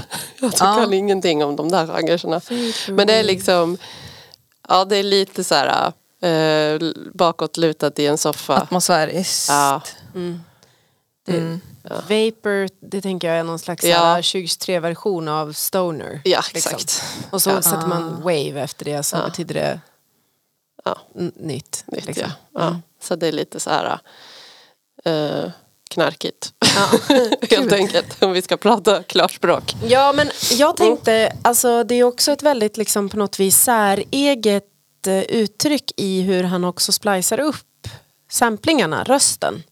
[0.41, 0.95] Jag tycker Ja.
[0.95, 2.41] ingenting om de där genrerna.
[2.89, 3.79] Men det är liksom,
[4.69, 6.81] ja det är lite så här eh,
[7.15, 8.57] bakåtlutat i en soffa.
[8.57, 9.49] Atmosfäriskt.
[9.49, 9.81] Ja.
[11.25, 11.61] Det, Mm.
[11.85, 14.17] Vapor, det tänker jag är någon slags Ja.
[14.17, 14.23] ja.
[14.23, 16.21] 2023-version av Stoner.
[16.25, 16.75] Ja, liksom.
[16.75, 17.03] exakt.
[17.31, 17.63] Och så Ja.
[17.63, 19.25] sätter man wave efter det så Ja.
[19.25, 19.81] betyder det
[20.85, 20.99] Ja.
[21.37, 21.85] nytt.
[21.87, 22.25] Nytt, liksom.
[22.29, 22.61] ja.
[22.61, 22.81] Ja.
[23.03, 23.99] Så det är lite så här
[25.05, 25.51] eh,
[25.91, 26.53] knarkigt.
[26.77, 27.17] Ja.
[27.51, 29.75] Helt enkelt, om vi ska prata klarspråk.
[29.85, 34.67] Ja men jag tänkte, alltså det är också ett väldigt liksom på något vis säreget
[35.07, 37.89] eh, uttryck i hur han också splicar upp
[38.31, 39.63] samplingarna, rösten.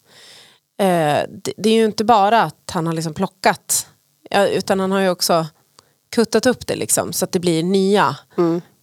[0.81, 3.87] Eh, det, det är ju inte bara att han har liksom plockat,
[4.31, 5.47] utan han har ju också
[6.11, 8.17] kuttat upp det liksom så att det blir nya,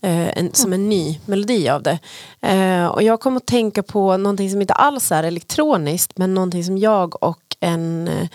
[0.02, 2.00] eh, en, som en ny melodi av det.
[2.42, 6.64] Eh, och jag kom att tänka på någonting som inte alls är elektroniskt men någonting
[6.64, 8.28] som jag och en eh,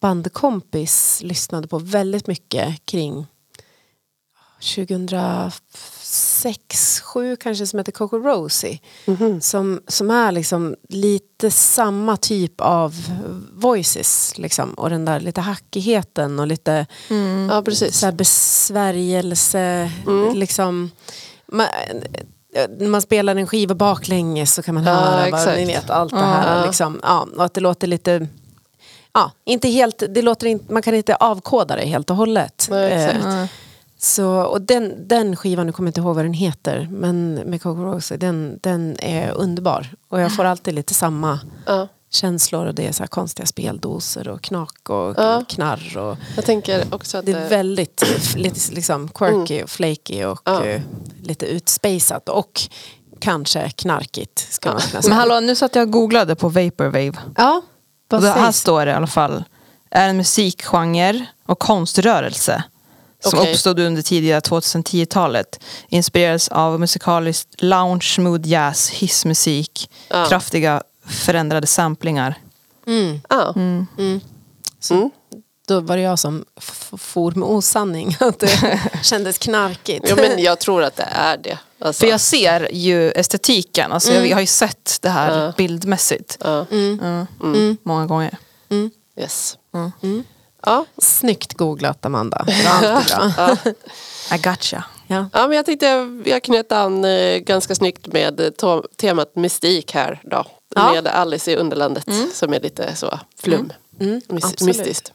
[0.00, 3.26] bandkompis lyssnade på väldigt mycket kring
[4.60, 8.78] 2006, 7 kanske som heter Coco Rosie.
[9.40, 12.94] Som, som är liksom lite samma typ av
[13.52, 14.74] voices liksom.
[14.74, 16.86] och den där lite hackigheten och lite
[17.50, 17.98] Ja, precis.
[17.98, 19.90] så besvärjelse.
[20.34, 20.90] Liksom,
[21.46, 21.66] man,
[22.80, 26.18] man spelar en skiva baklänges så kan man Ja, höra vad, ni vet, allt det
[26.18, 26.60] här.
[26.60, 26.66] Ja.
[26.66, 28.26] Liksom, ja, och att det låter lite
[29.12, 32.66] Ja, inte helt, det låter inte, man kan inte avkoda det helt och hållet.
[32.70, 32.92] Nej.
[32.92, 33.44] Eh,
[34.00, 37.62] så, och den, den skivan, nu kommer jag inte ihåg vad den heter, men med
[37.62, 39.94] Coco Rosie, den, den är underbar.
[40.08, 41.88] Och jag får alltid lite samma Ja.
[42.10, 45.44] känslor och det är så här konstiga speldoser och knak och Ja.
[45.48, 45.96] knarr.
[45.98, 48.04] Och, Jag tänker också att det är väldigt
[48.36, 50.64] lite liksom quirky och flaky och Ja.
[50.64, 50.82] eh,
[51.22, 52.60] lite utspejsat och
[53.20, 54.38] kanske knarkigt.
[54.52, 57.12] Ska man kunna Men hallå, nu satt jag och googlade på Vaporwave.
[57.36, 57.62] Ja,
[58.08, 59.44] vad Och det här står det i alla fall.
[59.90, 62.64] Är en musikgenre och konströrelse.
[63.24, 63.52] Som Okej.
[63.52, 65.60] uppstod under tidiga 2010-talet.
[65.88, 69.90] Inspirerades av musikaliskt lounge, smooth jazz, hissmusik.
[70.08, 70.26] Ja.
[70.28, 72.34] Kraftiga förändrade samplingar.
[72.86, 73.20] Mm.
[73.28, 73.54] Ja.
[74.80, 75.10] Så Mm.
[75.68, 76.44] Då var det jag som
[76.98, 78.16] for med osanning.
[78.20, 80.04] Att det kändes knarkigt.
[80.08, 81.58] Jo, men jag tror att det är det.
[81.80, 83.92] Alltså, För jag ser ju estetiken.
[83.92, 85.52] Alltså jag, jag har ju sett det här Ja.
[85.56, 86.38] bildmässigt.
[86.40, 87.76] ja, Mm.
[87.82, 88.38] Många gånger.
[89.20, 89.58] yes.
[90.66, 90.76] Mm.
[90.76, 92.44] Ja, Snyggt googlat Amanda.
[92.80, 93.56] Bra, bra.
[94.34, 94.84] I gotcha.
[95.06, 95.26] Ja.
[95.32, 99.36] Ja, men jag tyckte jag, jag knöt an eh, ganska snyggt med eh, to- temat
[99.36, 100.44] mystik här då.
[100.74, 100.92] Ja.
[100.92, 103.72] Med Alice i Underlandet som är lite så flum.
[104.00, 104.76] Mm, Mys- absolut.
[104.76, 105.12] mystiskt.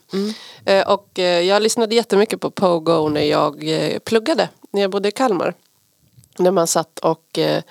[0.65, 4.49] Eh, och eh, jag lyssnade jättemycket på Pogo när jag eh, pluggade.
[4.71, 5.53] När jag bodde i Kalmar.
[6.37, 7.63] När man satt och eh,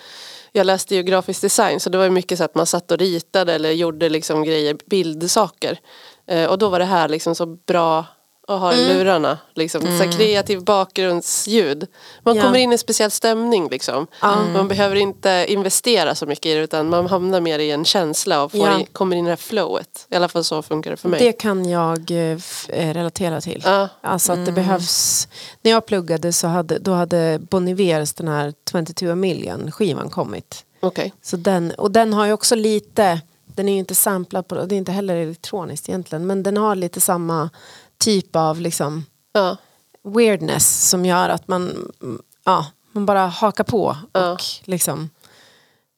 [0.53, 3.53] jag läste ju grafisk design så det var mycket så att man satt och ritade
[3.55, 5.79] eller gjorde liksom grejer, bildsaker.
[6.27, 8.05] Eh, och då var det här liksom så bra
[8.49, 9.39] att ha i lurarna.
[9.55, 9.81] Liksom.
[9.81, 11.87] Så här kreativ bakgrundsljud.
[12.23, 12.43] Man Ja.
[12.43, 14.07] kommer in i en speciell stämning liksom.
[14.55, 18.45] Man behöver inte investera så mycket i det utan man hamnar mer i en känsla
[18.45, 18.81] och får Ja.
[18.81, 20.07] i, kommer in i det här flowet.
[20.11, 21.21] I alla fall så funkar det för mig.
[21.21, 23.63] Det kan jag eh, eh, relatera till.
[23.65, 23.89] Ja.
[24.01, 25.29] Alltså att det behövs,
[25.63, 30.11] när jag pluggade så hade, då hade Bon Ivers den här 22 a million skivan
[30.11, 30.65] kommit.
[30.81, 31.13] Okej.
[31.23, 33.21] Så den, och den har ju också lite,
[33.55, 36.75] den är ju inte samplad på, det är inte heller elektroniskt egentligen, men den har
[36.77, 37.51] lite samma
[37.99, 39.57] typ av liksom Ja.
[40.05, 44.39] weirdness som gör att man, mm, ja, man bara hakar på och Ja.
[44.65, 45.11] liksom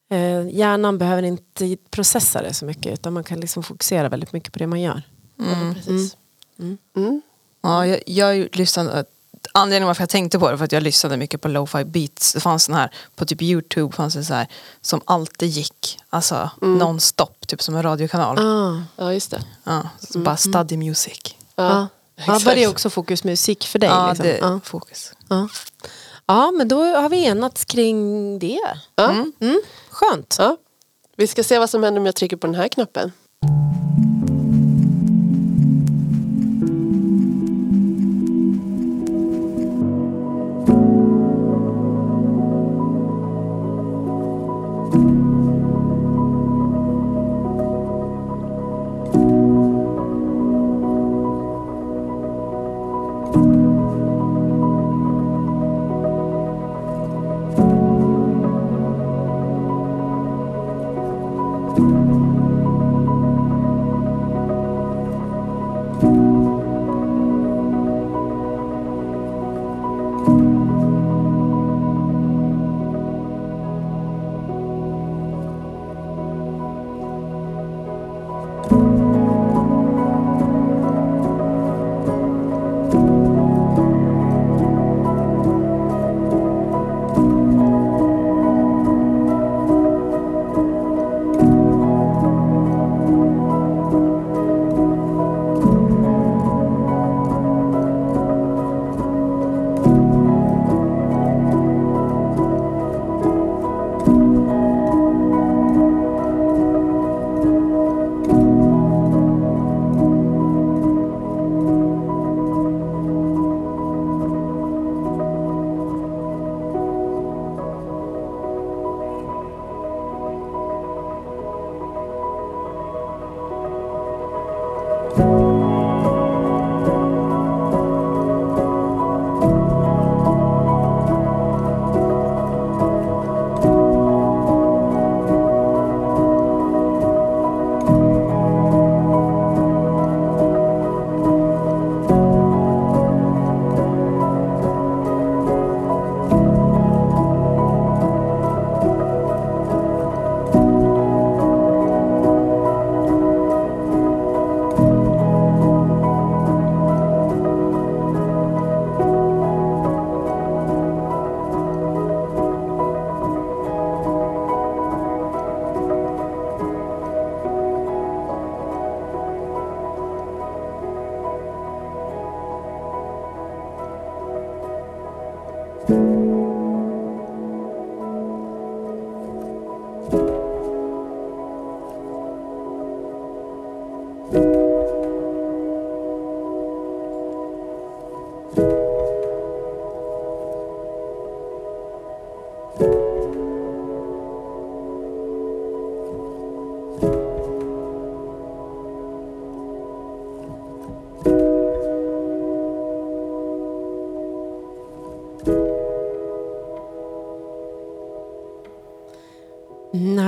[0.09, 4.53] eh, hjärnan behöver inte processa det så mycket utan man kan liksom fokusera väldigt mycket
[4.53, 5.01] på det man gör.
[5.35, 6.17] ja, precis.
[6.95, 7.21] Mm.
[7.61, 9.05] Ja, jag, jag lyssnade,
[9.55, 12.33] anledningen varför jag tänkte på det för att jag lyssnade mycket på lo-fi beats.
[12.33, 14.47] Det fanns sån här, på typ YouTube fanns det så här
[14.81, 18.39] som alltid gick, alltså non-stop, typ som en radiokanal.
[18.39, 18.83] Ah.
[18.95, 19.41] Ja, just det.
[19.63, 21.35] Ja, så bara study music.
[21.55, 21.87] Ja.
[22.27, 22.39] Ja.
[22.45, 23.89] Var det också fokusmusik för dig?
[23.89, 24.25] Ja, liksom?
[24.25, 24.59] det ja.
[24.63, 25.13] fokus.
[25.29, 25.47] Ja.
[26.25, 28.77] ja, men då har vi enats kring det.
[28.95, 29.09] Ja.
[29.11, 29.61] Mm.
[29.89, 30.35] Skönt.
[30.39, 30.57] Ja.
[31.17, 33.11] Vi ska se vad som händer om jag trycker på den här knappen.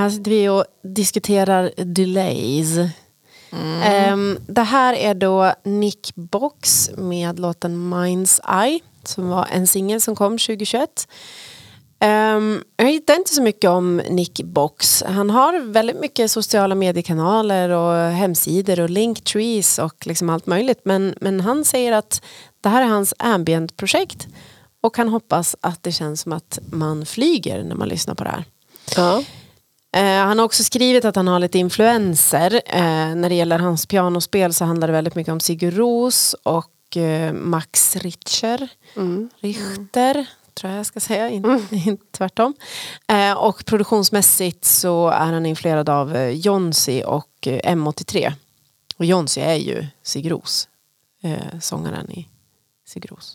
[0.08, 2.78] Här sitter vi och diskuterar delays.
[3.84, 10.01] Ehm, det här är då Nick Box med låten Mind's Eye som var en singel
[10.01, 11.08] som kom 2021.
[11.99, 15.03] Um, jag hittar inte så mycket om Nick Box.
[15.08, 20.80] Han har väldigt mycket sociala mediekanaler och hemsidor och linktrees och liksom allt möjligt.
[20.84, 22.22] Men, men han säger att
[22.62, 24.28] det här är hans ambient-projekt
[24.82, 28.30] och kan hoppas att det känns som att man flyger när man lyssnar på det
[28.30, 28.45] här.
[28.95, 29.24] Ja.
[29.98, 32.62] Eh, han har också skrivit att han har lite influenser.
[32.66, 36.98] Eh, när det gäller hans pianospel så handlar det väldigt mycket om Sigur Ros och
[36.98, 38.70] eh, Max Richter.
[38.95, 39.30] Mm.
[39.39, 42.54] Richter, tror jag jag ska säga, in, in, tvärtom.
[43.08, 48.34] Eh, och produktionsmässigt så är han influerad av eh, Jonsi och eh, M83.
[48.98, 50.68] Och Jonsi är ju Sigur Ros,
[51.22, 52.28] eh, sångaren i
[52.88, 53.34] Sigur Ros.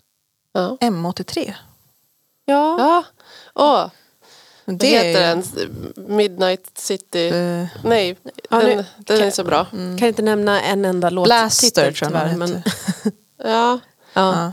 [0.53, 0.77] Ja.
[0.81, 1.53] M83.
[2.45, 3.03] Ja, Ja.
[3.55, 3.89] Åh,
[4.65, 5.43] Men vad Det heter är den?
[6.15, 7.27] Midnight City?
[7.29, 8.17] eh, Nej,
[8.49, 9.65] Ja, den, nu- den är så bra.
[9.71, 11.25] kan inte nämna en enda låt.
[11.25, 12.63] Blaster tror jag den men.
[13.45, 13.79] Ja,
[14.13, 14.51] ja.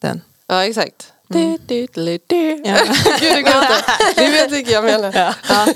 [0.00, 0.20] Den.
[0.46, 1.12] ja exakt.
[1.28, 2.62] Du, du, du, du.
[2.64, 2.76] Ja.
[3.20, 3.84] Gud, det går inte.
[4.16, 5.12] Du vet vilken jag menar.
[5.14, 5.34] Ja.
[5.48, 5.66] Ja,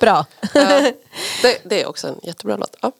[0.00, 0.26] bra.
[1.42, 2.76] Det, det är också en jättebra låt.
[2.80, 2.92] Ja.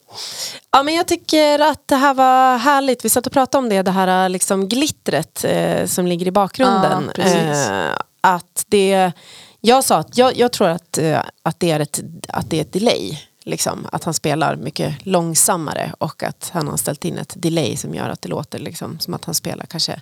[0.70, 3.04] Ja, men jag tycker att det här var härligt.
[3.04, 7.04] Vi satt och pratade om det, det här liksom glittret eh, som ligger i bakgrunden.
[7.06, 7.68] Ja, precis.
[7.68, 7.96] eh,
[8.26, 9.12] att det,
[9.60, 12.60] jag sa att jag, jag tror att, eh, att, det är ett, att det är
[12.60, 13.18] ett delay.
[13.48, 17.94] Liksom, att han spelar mycket långsammare och att han har ställt in ett delay som
[17.94, 20.00] gör att det låter liksom, som att han spelar kanske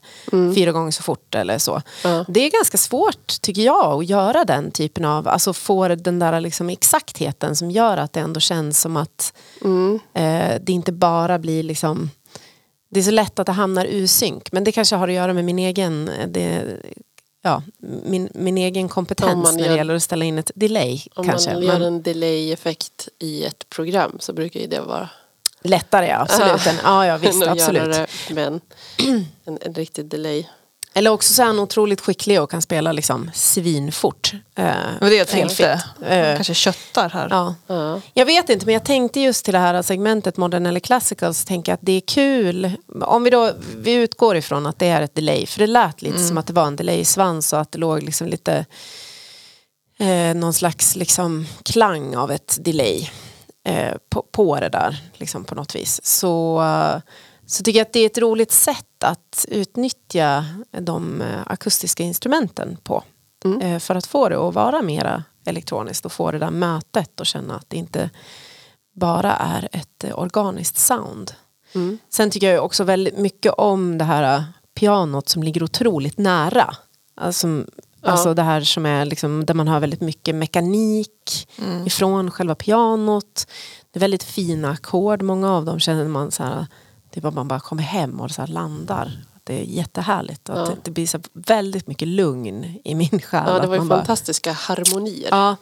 [0.55, 1.83] fyra gånger så fort eller så.
[2.05, 2.25] Ja.
[2.29, 6.41] Det är ganska svårt tycker jag att göra den typen av, alltså få den där
[6.41, 9.33] liksom exaktheten som gör att det ändå känns som att
[9.65, 9.99] Mm.
[10.15, 12.11] Eh, det inte bara blir liksom
[12.91, 15.33] Det är så lätt att det hamnar ur synk men det kanske har att göra
[15.33, 16.65] med min egen eh, det,
[17.45, 21.29] ja, min, min egen Om kompetens när det gör, att ställa in ett delay Om
[21.29, 21.53] kanske.
[21.53, 25.09] man gör en delay-effekt i ett program så brukar ju det vara
[25.63, 26.67] lättare ja, absolut.
[26.67, 27.83] En, ja, ja visst, absolut.
[27.83, 28.61] göra det med en,
[29.45, 30.47] en, en riktig delay.
[30.97, 34.33] Eller också så är han otroligt skicklig och kan spela liksom svinfort.
[34.55, 34.65] Eh,
[35.01, 35.83] Men det jag tänkte.
[36.07, 37.29] Eh, Kanske köttar här.
[37.31, 37.55] ja.
[37.67, 38.01] Ja.
[38.15, 41.47] Jag vet inte, men jag tänkte just till det här segmentet Modern eller Classical så
[41.47, 42.71] tänker jag att det är kul.
[43.03, 46.19] Om vi då vi utgår ifrån att det är ett delay, för det lät lite
[46.25, 48.65] som att det var en delay-svans och att det låg liksom lite
[49.99, 53.11] eh, någon slags liksom klang av ett delay
[53.67, 56.01] eh, på, på det där liksom på något vis.
[56.05, 57.01] Så, eh,
[57.47, 62.77] så tycker jag att det är ett roligt sätt att utnyttja de eh, akustiska instrumenten
[62.83, 63.03] på.
[63.61, 67.27] Eh, för att få det att vara mera elektroniskt och få det där mötet och
[67.27, 68.11] känna att det inte
[68.95, 71.33] bara är ett eh, organiskt sound.
[71.75, 71.99] Mm.
[72.11, 76.77] Sen tycker jag också väldigt mycket om det här pianot som ligger otroligt nära.
[77.17, 77.65] Alltså,
[78.03, 81.49] alltså det här som är liksom, där man har väldigt mycket mekanik
[81.87, 83.47] ifrån själva pianot.
[83.91, 86.67] Det är väldigt fina ackord, många av dem känner man så här,
[87.15, 89.13] det är bara man bara kommer hem och så här landar.
[89.45, 90.49] Det är jättehärligt.
[90.49, 90.65] Att Ja.
[90.65, 93.43] det, det blir så väldigt mycket lugn i min själ.
[93.47, 95.29] ja, det att var ju man bara- fantastiska harmonier.
[95.31, 95.57] Ja,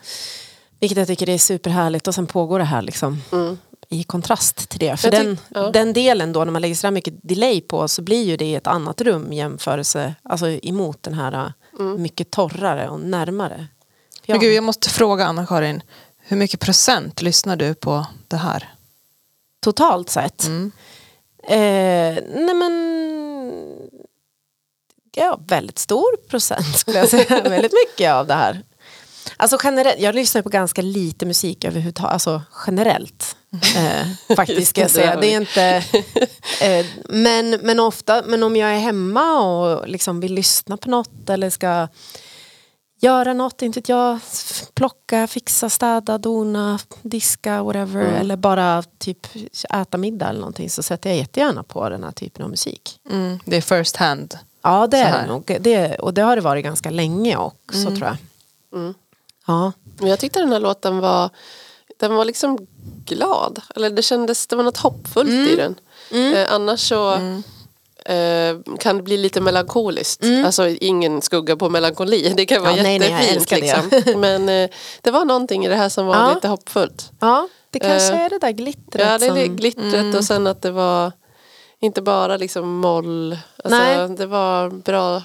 [0.80, 3.58] vilket jag tycker är superhärligt och sen pågår det här liksom Mm.
[3.88, 4.96] i kontrast till det.
[4.96, 5.70] För den, ja.
[5.70, 8.44] den delen då när man lägger så här mycket delay på så blir ju det
[8.44, 13.56] i ett annat rum jämförelse alltså emot den här äh, mycket torrare och närmare.
[13.56, 13.66] Men
[14.26, 14.40] piano.
[14.40, 15.82] gud, jag måste fråga Anna-Karin.
[16.18, 18.68] Hur mycket procent lyssnar du på det här?
[19.60, 20.44] Totalt sett.
[20.46, 20.72] Mm.
[21.48, 22.72] Eh, nej men
[25.16, 27.42] ja, väldigt stor procent skulle jag säga.
[27.44, 28.62] väldigt mycket av det här.
[29.36, 33.36] Alltså generellt, jag lyssnar på ganska lite musik överhuvudtaget, alltså generellt.
[33.76, 35.16] Eh, faktiskt ska jag säga.
[35.16, 35.84] Det är inte,
[36.60, 41.30] eh, men, men ofta, men om jag är hemma och liksom vill lyssna på något
[41.30, 41.88] eller ska
[43.02, 44.20] göra något, inte jag,
[44.74, 48.00] plocka, fixa, städa, dona, diska, whatever.
[48.00, 48.14] Mm.
[48.14, 49.26] Eller bara typ
[49.70, 53.00] äta middag eller någonting så sätter jag jättegärna på den här typen av musik.
[53.10, 53.38] Mm.
[53.44, 54.38] Det är first hand.
[54.62, 55.56] Ja det Så är det nog.
[55.60, 58.16] Det, och det har det varit ganska länge också tror jag.
[58.72, 58.94] Mm.
[59.46, 59.72] Ja.
[59.98, 61.30] Men jag tyckte den här låten var
[61.96, 62.66] den var liksom
[63.04, 63.60] glad.
[63.76, 65.74] Eller det kändes, det var något hoppfullt i den.
[66.34, 67.18] Eh, annars så
[68.04, 70.24] eh, kan det bli lite melankoliskt.
[70.44, 72.32] Alltså ingen skugga på melankoli.
[72.36, 73.36] Det kan vara Ja, nej, nej, jag jättefint.
[73.52, 73.56] älskar
[73.90, 74.00] det.
[74.02, 74.20] liksom.
[74.20, 74.70] Men eh,
[75.02, 76.34] det var någonting i det här som var Ja.
[76.34, 77.10] lite hoppfullt.
[77.20, 79.56] ja, det kanske Eh, är det där glittret Ja, det är som...
[79.56, 81.12] glittret och sen att det var
[81.80, 83.38] inte bara liksom moll.
[83.64, 84.08] Alltså, Nej.
[84.08, 85.22] det var bra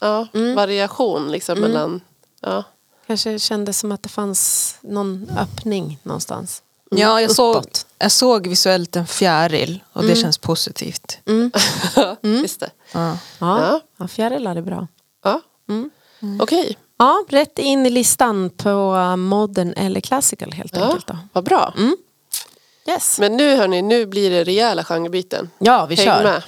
[0.00, 2.00] ja, variation liksom mellan
[2.40, 2.64] ja.
[3.06, 6.62] Kanske kändes som att det fanns någon öppning någonstans.
[6.96, 7.64] Ja, jag såg,
[7.98, 11.18] jag såg visuellt en fjäril och det känns positivt.
[12.20, 12.70] Visst det.
[12.92, 13.18] Ja.
[13.38, 14.08] Ja, Ja.
[14.08, 14.86] fjärilar är bra.
[15.24, 15.40] Ja.
[16.40, 21.06] Okej, Ja, rätt in i listan på modern eller classical helt ja, enkelt.
[21.06, 21.18] Då.
[21.32, 21.74] vad bra.
[22.88, 23.18] Yes.
[23.18, 25.50] Men nu hörni, nu blir det rejäla genrebyten.
[25.58, 26.22] ja, vi Häng kör.
[26.22, 26.42] med.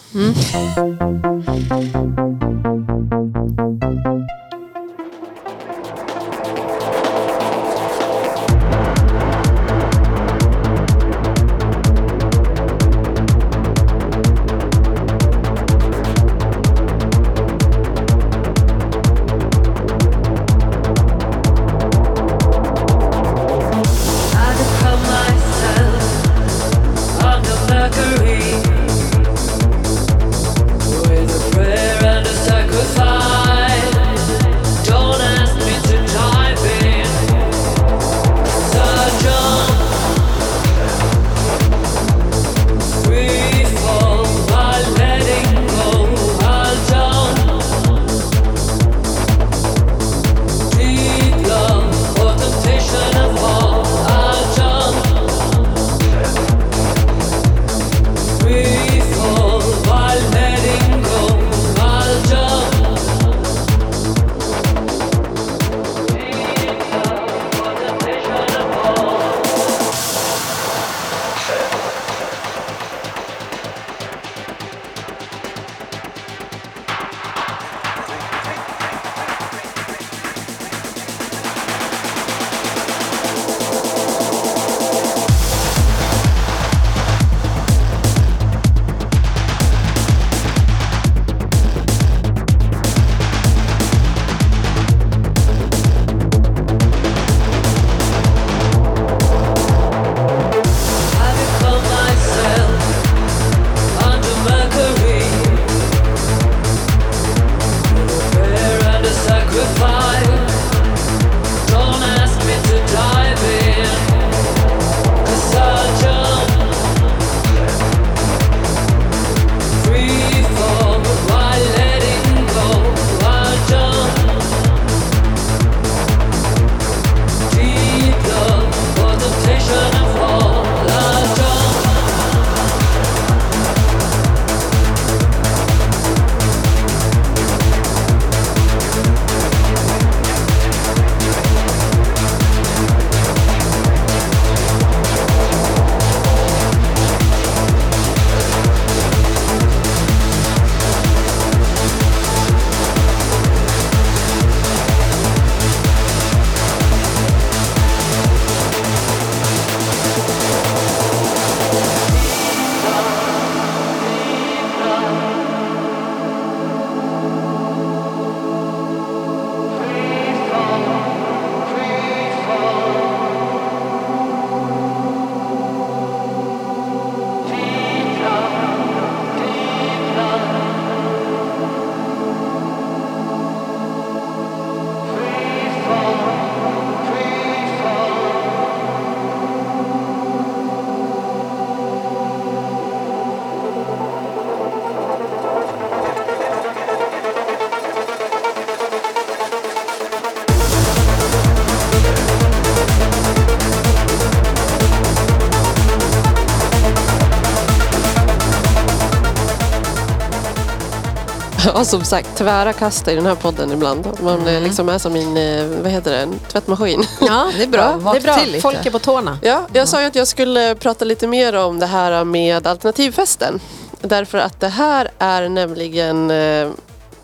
[211.64, 214.08] Ja, som sagt, tvära kast i den här podden ibland.
[214.22, 217.04] Man eh, liksom är som min, eh, vad heter det, en tvättmaskin.
[217.20, 218.00] Ja, Det är bra.
[218.04, 218.60] Ja, det är bra.
[218.60, 219.38] Folk är på tårna.
[219.42, 223.60] Ja, jag sa ju att jag skulle prata lite mer om det här med alternativfesten.
[224.00, 226.70] Därför att det här är nämligen eh,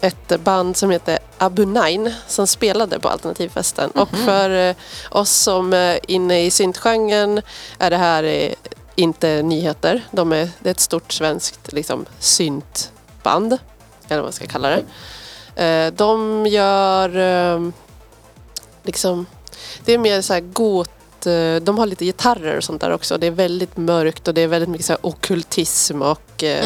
[0.01, 3.91] ett band som heter Abu Nine som spelade på alternativfesten.
[3.91, 4.74] Och för eh,
[5.11, 7.43] oss som är inne i syntgenren
[7.78, 8.55] är det här
[8.95, 10.03] inte nyheter.
[10.11, 13.59] De är, det är ett stort svenskt liksom, syntband,
[14.14, 14.84] eller vad man ska kalla det.
[15.64, 17.68] Eh, De gör eh,
[18.82, 19.26] liksom,
[19.84, 23.18] det är mer så här got eh, de har lite gitarrer och sånt där också.
[23.18, 26.64] Det är väldigt mörkt och det är väldigt mycket så här ockultism och eh,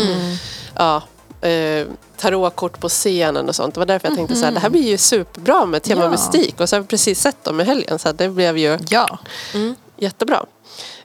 [0.76, 1.03] ja,
[1.49, 1.86] eh,
[2.16, 3.74] tarotkort på scenen och sånt.
[3.74, 6.11] Det var därför jag tänkte så här, det här blir ju superbra med tema Ja.
[6.11, 6.61] mystik.
[6.61, 9.18] Och så har vi precis sett dem i helgen så det blev ju Ja.
[9.97, 10.47] jättebra.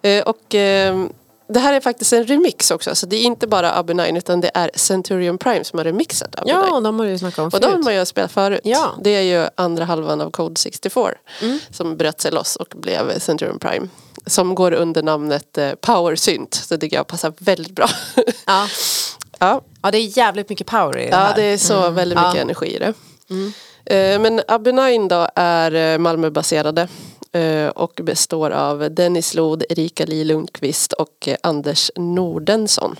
[0.01, 1.05] Eh, och eh,
[1.49, 2.95] det här är faktiskt en remix också.
[2.95, 6.35] Så det är inte bara Abu Nine utan det är Centurion Prime som har remixat
[6.39, 6.55] Abu Nine.
[6.69, 7.63] Ja, de har ju snackat om Och förut.
[7.71, 8.61] de har jag spelat förut.
[8.63, 8.95] Ja.
[9.03, 11.59] Det är ju andra halvan av Code 64 Mm.
[11.71, 13.87] som bröt sig loss och blev Centurion Prime.
[14.25, 16.53] Som går under namnet eh, Power Synt.
[16.53, 17.89] Så det tycker jag passar väldigt bra.
[18.45, 18.67] Ja.
[19.39, 21.35] ja, ja, det är jävligt mycket power i det ja, här.
[21.35, 22.41] det är så väldigt mycket Ja.
[22.41, 22.85] energi i det.
[22.85, 22.93] Eh,
[23.89, 24.71] Eh, men Abu
[25.09, 26.87] då är eh, Malmöbaserade
[27.31, 32.95] eh, och består av Dennis Lod, Erika Li Lundqvist och Anders Nordensson.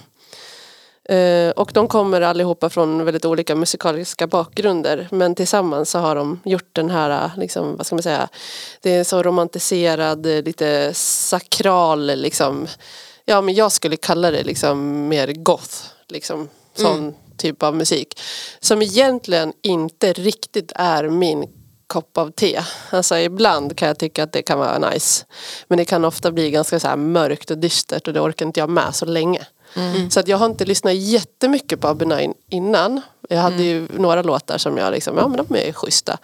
[1.56, 6.76] Och de kommer allihopa från väldigt olika musikaliska bakgrunder men tillsammans så har de gjort
[6.76, 8.28] den här, liksom, vad ska man säga,
[8.82, 12.68] det är så romantiserad, lite sakral liksom,
[13.26, 15.76] ja men jag skulle kalla det liksom mer goth,
[16.08, 18.20] liksom sån mm typ av musik.
[18.60, 21.48] Som egentligen inte riktigt är min
[21.88, 22.62] kopp av te.
[22.90, 25.26] Alltså ibland kan jag tycka att det kan vara nice.
[25.68, 28.70] Men det kan ofta bli ganska så mörkt och dystert och det orkar inte jag
[28.70, 29.48] med så länge.
[30.10, 33.02] Så att jag har inte lyssnat jättemycket på Abu Nine innan.
[33.30, 36.18] Jag hade ju några låtar som jag liksom, ja men de är schyssta.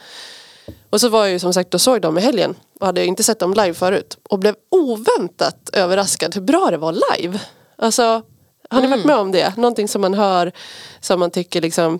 [0.90, 3.24] Och så var jag ju som sagt och såg dem i helgen och hade inte
[3.24, 4.18] sett dem live förut.
[4.30, 7.40] Och blev oväntat överraskad hur bra det var live.
[7.78, 8.22] Alltså,
[8.76, 9.58] har ni varit med om det?
[9.58, 10.52] Någonting som man hör
[11.00, 12.00] som man tycker liksom,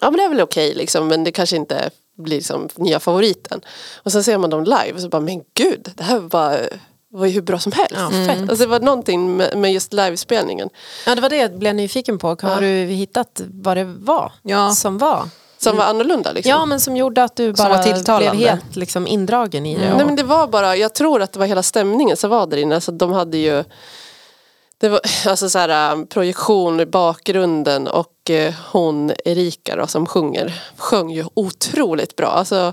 [0.00, 3.60] ja men det är väl okej liksom men det kanske inte blir liksom nya favoriten.
[4.02, 6.68] Och sen ser man dem live och så bara, men gud, det här var,
[7.12, 7.94] var ju hur bra som helst.
[7.96, 8.40] Ja, fett.
[8.40, 10.68] Alltså det var någonting med, med just livespelningen.
[11.06, 12.28] Ja, det var det jag blev nyfiken på.
[12.28, 12.60] Har Ja.
[12.60, 14.70] du hittat vad det var Ja.
[14.70, 15.28] som var?
[15.58, 16.50] Som var annorlunda liksom.
[16.50, 17.68] Ja, men som gjorde att du Som
[18.04, 19.90] bara blev helt liksom, indragen i det.
[19.90, 22.46] och- Nej men det var bara, jag tror att det var hela stämningen som var
[22.46, 22.74] där inne.
[22.74, 23.64] Alltså, de hade ju
[24.80, 30.06] det var alltså så här, um, projektion i bakgrunden och eh, hon Erika då, som
[30.06, 32.28] sjunger sjöng ju otroligt bra.
[32.28, 32.72] Alltså,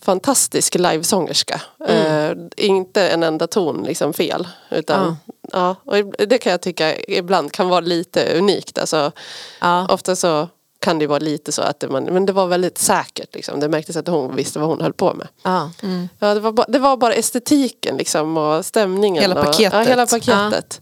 [0.00, 1.60] fantastisk livesångerska.
[1.88, 4.48] Eh, inte en enda ton liksom fel.
[4.70, 5.16] Utan,
[5.52, 5.76] ja.
[5.84, 5.96] och
[6.28, 8.78] det kan jag tycka ibland kan vara lite unikt.
[8.78, 9.12] Alltså,
[9.60, 9.86] Ja.
[9.88, 10.48] Ofta så
[10.80, 13.34] kan det vara lite så att det, man, men det var väldigt säkert.
[13.34, 13.60] Liksom.
[13.60, 15.28] Det märktes att hon visste vad hon höll på med.
[15.42, 15.70] Ja.
[16.18, 19.22] Ja, det, var bara, det var bara estetiken liksom och stämningen.
[19.22, 19.72] Hela och, paketet.
[19.72, 20.80] Ja, hela paketet.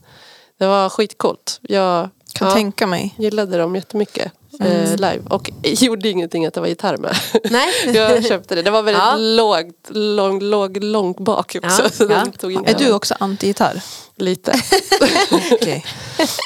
[0.58, 1.58] Det var skitcoolt.
[1.62, 3.14] Jag Kan ja, tänka mig.
[3.18, 5.20] gillade dem jättemycket eh, live.
[5.30, 7.16] Och gjorde ingenting att det var gitarr med.
[7.50, 7.68] Nej.
[7.96, 8.62] jag köpte det.
[8.62, 9.16] Det var väldigt Ja.
[9.16, 11.82] lågt, lång, låg, långt bak också.
[11.82, 12.24] Ja, Så ja.
[12.38, 13.82] tog inte Är du också anti-gitarr?
[14.16, 14.54] lite.
[15.52, 15.84] Okej.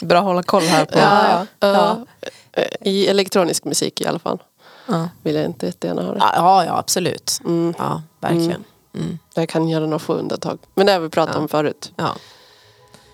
[0.03, 0.99] Bra att hålla koll här på.
[0.99, 2.07] Ja, ja.
[2.53, 4.39] Eh, I elektronisk musik i alla fall.
[4.87, 5.09] Ja.
[5.23, 6.19] Vill jag inte jättegärna ha det.
[6.21, 7.41] Ja, ja, absolut.
[7.45, 7.75] Mm.
[7.79, 8.65] Ja, verkligen.
[8.95, 9.19] Mm.
[9.35, 10.59] Jag kan göra några få undantag.
[10.75, 11.93] Men det har vi pratat om förut.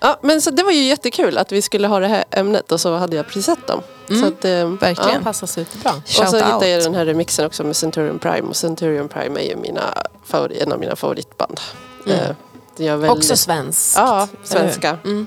[0.04, 0.10] Ja.
[0.10, 2.80] Ja, men så det var ju jättekul att vi skulle ha det här ämnet och
[2.80, 3.80] så hade jag precis sett dem.
[4.08, 5.18] Så att, eh, Verkligen.
[5.18, 5.90] Det passar superbra.
[5.90, 6.84] Och så Shout hittade jag out.
[6.84, 8.48] den här remixen också med Centurion Prime.
[8.48, 9.94] Och Centurion Prime är ju mina
[10.24, 11.60] favori, en av mina favoritband.
[12.06, 12.18] Mm.
[12.18, 13.96] Eh, väldigt, Också svenskt.
[13.96, 14.98] Ja, svenska.
[15.04, 15.26] Mm.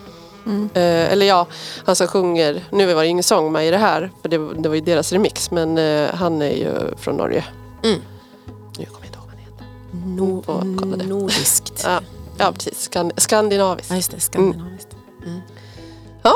[0.73, 1.47] Eh, eller ja,
[1.85, 4.69] han som sjunger, nu var det ingen sång med i det här, för det, det
[4.69, 5.51] var ju deras remix.
[5.51, 7.45] Men eh, han är ju från Norge.
[7.83, 7.99] Mm.
[8.77, 11.07] Nu kommer jag inte ihåg vad han heter.
[11.07, 11.81] No, nordiskt.
[11.85, 11.99] Ja,
[12.37, 12.81] ja precis.
[12.81, 13.89] Skand skandinaviskt.
[13.89, 14.19] Ja, just det.
[14.19, 14.87] Skandinaviskt.
[16.23, 16.33] Ja.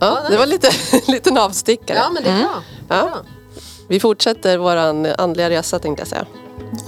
[0.00, 0.70] Ja, det var lite
[1.12, 1.98] liten avstickare.
[1.98, 2.62] Ja, men det är bra.
[2.88, 3.10] Ja.
[3.88, 6.26] Vi fortsätter våran andliga resa tänkte jag säga.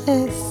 [0.09, 0.50] Yes.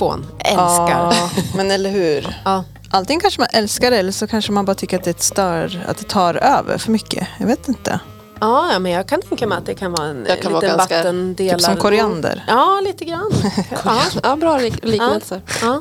[0.00, 1.12] Saxofon, älskar.
[1.14, 2.36] Ja, men eller hur?
[2.44, 2.64] Ja.
[2.92, 5.98] Antingen kanske man älskar det eller så kanske man bara tycker att det stör, att
[5.98, 7.28] det tar över för mycket.
[7.38, 8.00] Jag vet inte.
[8.40, 10.96] Ja, men jag kan tänka mig att det kan vara en kan liten vara ganska-
[10.96, 11.58] vattendelare.
[11.58, 12.44] Typ som koriander.
[12.48, 13.30] Ja, lite grann.
[13.84, 14.00] ja.
[14.22, 15.40] Ja, bra lik- liknelse.
[15.62, 15.80] Ja.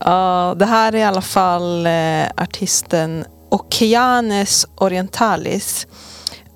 [0.00, 5.86] Ja, det här är i alla fall eh, artisten Okeanes Orientalis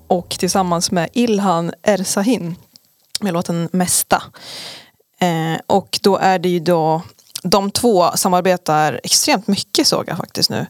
[0.07, 2.55] och tillsammans med Ilhan Ersahin
[3.19, 4.23] med låten Mesta.
[5.19, 7.01] Eh, och då är det ju då
[7.43, 10.65] de två samarbetar extremt mycket såg jag faktiskt nu.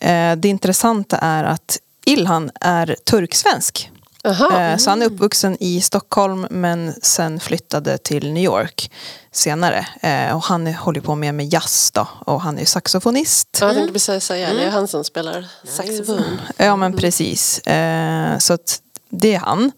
[0.00, 3.90] Eh, det intressanta är att Ilhan är turksvensk.
[4.24, 8.90] Eh, Så han är uppvuxen i Stockholm men sen flyttade till New York
[9.32, 9.86] senare.
[10.00, 13.58] Eh, Och han håller på med, med jazz då och han är saxofonist.
[13.60, 14.64] Ja, jag tänkte precis säga det.
[14.64, 16.40] är han som spelar saxofon.
[16.56, 17.58] Ja men precis.
[17.58, 18.80] Eh, Så att
[19.10, 19.72] det är han.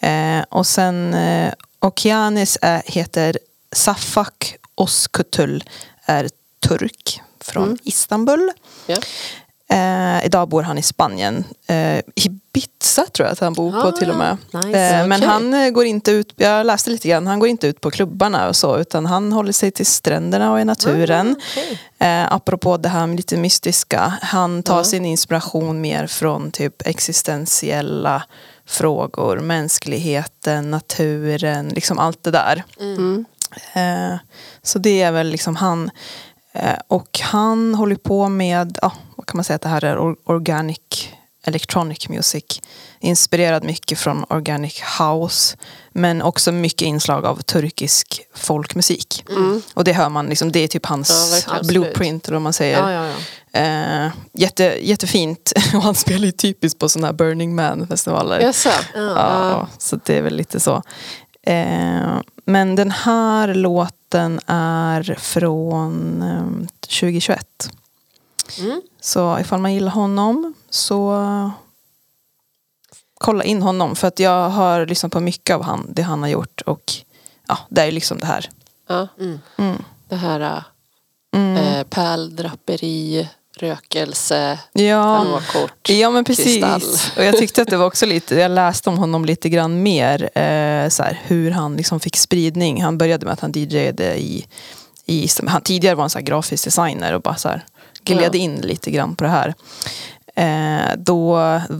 [0.00, 3.38] Eh, Och sen eh, Okeanis heter
[3.82, 5.64] Safak Oskutul,
[6.04, 6.28] är
[6.68, 8.50] turk från Istanbul.
[8.86, 8.96] Ja.
[9.70, 11.44] Eh, idag bor han i Spanien.
[11.66, 14.36] Eh, Ibiza tror jag att han bor på Ah, till och med.
[14.52, 14.78] nice.
[14.78, 15.28] Eh, Men Okej.
[15.28, 18.48] han eh, går inte ut, jag läste lite grann, han går inte ut på klubbarna
[18.48, 21.36] och så utan han håller sig till stränderna och i naturen.
[21.52, 21.80] okej.
[21.98, 28.22] Eh, apropå det här med lite mystiska, han tar sin inspiration mer från typ existentiella
[28.66, 32.64] frågor, mänskligheten, naturen, liksom allt det där.
[32.80, 33.24] Eh,
[34.62, 35.90] så det är väl liksom han.
[36.52, 39.96] Eh, och han håller på med, ja, vad kan man säga att det här är
[39.96, 41.08] or- organic
[41.44, 42.44] electronic music.
[43.00, 45.56] Inspirerad mycket från organic house.
[45.92, 49.24] Men också mycket inslag av turkisk folkmusik.
[49.74, 52.78] Och det hör man, liksom, det är typ hans Ja, blueprint eller vad man säger.
[52.78, 53.16] Ja, ja, ja.
[53.60, 55.52] Eh, jätte, jättefint.
[55.74, 58.40] Och han spelar ju typiskt på sådana här Burning Man-festivaler.
[58.40, 58.70] Jaså?
[58.94, 60.82] Ja, så det är väl lite så.
[61.48, 67.70] Eh, men den här låten är från eh, 2021.
[68.58, 68.82] Mm.
[69.00, 71.24] Så ifall man gillar honom så
[73.18, 73.96] kolla in honom.
[73.96, 76.60] För att jag har lyssnat på mycket av han, det han har gjort.
[76.60, 76.92] Och
[77.48, 78.50] ja, det är liksom det här.
[78.88, 79.08] Ja.
[79.58, 79.82] Mm.
[80.08, 80.64] Det här
[81.34, 81.56] Mm.
[81.56, 83.28] eh, pärldraperi,
[83.58, 85.24] rökelse, Ja.
[85.24, 86.80] tarotkort, Ja men kristall.
[86.80, 87.12] precis.
[87.16, 90.22] Och jag tyckte att det var också lite, jag läste om honom lite grann mer.
[90.38, 92.82] Eh, så här, hur han liksom fick spridning.
[92.82, 94.46] Han började med att han DJade i,
[95.06, 97.64] i han tidigare var han så här grafisk designer och bara så här
[98.04, 98.38] gled Ja.
[98.38, 99.54] in lite grann på det här.
[100.36, 101.38] Eh, då,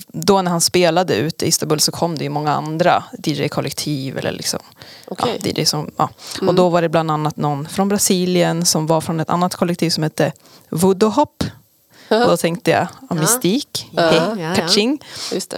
[0.08, 4.32] då när han spelade ute i Istanbul så kom det ju många andra DJ-kollektiv eller
[4.32, 4.60] liksom
[5.08, 5.40] Okej.
[5.44, 6.08] ja, DJ som, ja.
[6.46, 9.90] Och då var det bland annat någon från Brasilien som var från ett annat kollektiv
[9.90, 10.32] som hette
[10.70, 11.44] Voodoo Hop.
[12.10, 14.02] Och då tänkte jag, ja, mystik, Ja.
[14.02, 15.02] hej, Ja, catching.
[15.32, 15.54] Just.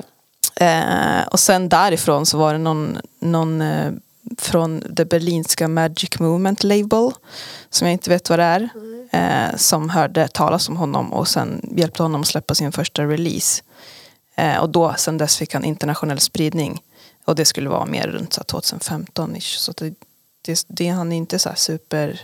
[0.57, 3.93] Eh, och sen därifrån så var det någon, någon eh,
[4.39, 7.11] från det berlinska Magic Movement Label
[7.71, 8.69] som jag inte vet vad det är.
[9.13, 13.63] Eh, som hörde talas om honom och sen hjälpte honom att släppa sin första release.
[14.35, 16.83] Eh, och då, sen dess fick han internationell spridning.
[17.25, 19.57] Och det skulle vara mer runt så här 2015-ish.
[19.59, 19.95] Så det,
[20.43, 22.21] det, det, han är inte så här super...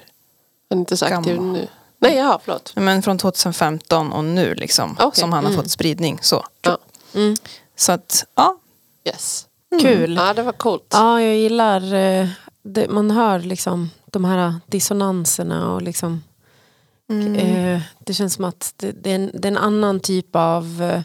[0.70, 1.68] Han är inte så aktiv nu.
[1.99, 2.73] Nej, ja, förlåt.
[2.77, 4.97] Men från 2015 och nu liksom.
[5.01, 5.21] Okej.
[5.21, 6.19] Som han har fått spridning.
[6.23, 6.79] Så, Ja.
[7.15, 7.37] Mm.
[7.77, 8.57] så att, ja.
[9.05, 9.47] Yes.
[9.83, 10.15] Kul.
[10.17, 10.87] Ja, det var coolt.
[10.93, 12.29] Ja, jag gillar, eh,
[12.63, 16.23] det, man hör liksom de här dissonanserna och liksom
[17.11, 20.83] eh, det känns som att det, det, är en, det är en annan typ av
[20.83, 21.03] eh,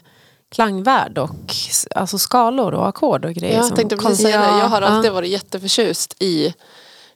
[0.48, 1.54] klangvärld och
[1.96, 3.56] alltså skalor och ackord och grejer.
[3.56, 4.46] Jag tänkte precis säga det.
[4.46, 4.88] Ja, Jag har ja.
[4.88, 6.54] alltid varit jätteförtjust i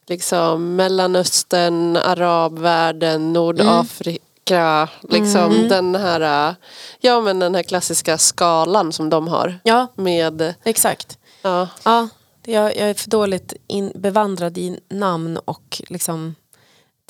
[0.08, 4.88] liksom Mellanöstern, arabvärlden, Nordafrika.
[5.08, 6.54] Liksom den här
[7.00, 9.58] ja men den här klassiska skalan som de har.
[9.62, 11.18] Ja, Med, exakt.
[11.42, 12.08] ja, Ja,
[12.44, 16.34] jag, jag är för dåligt in, bevandrad i namn och liksom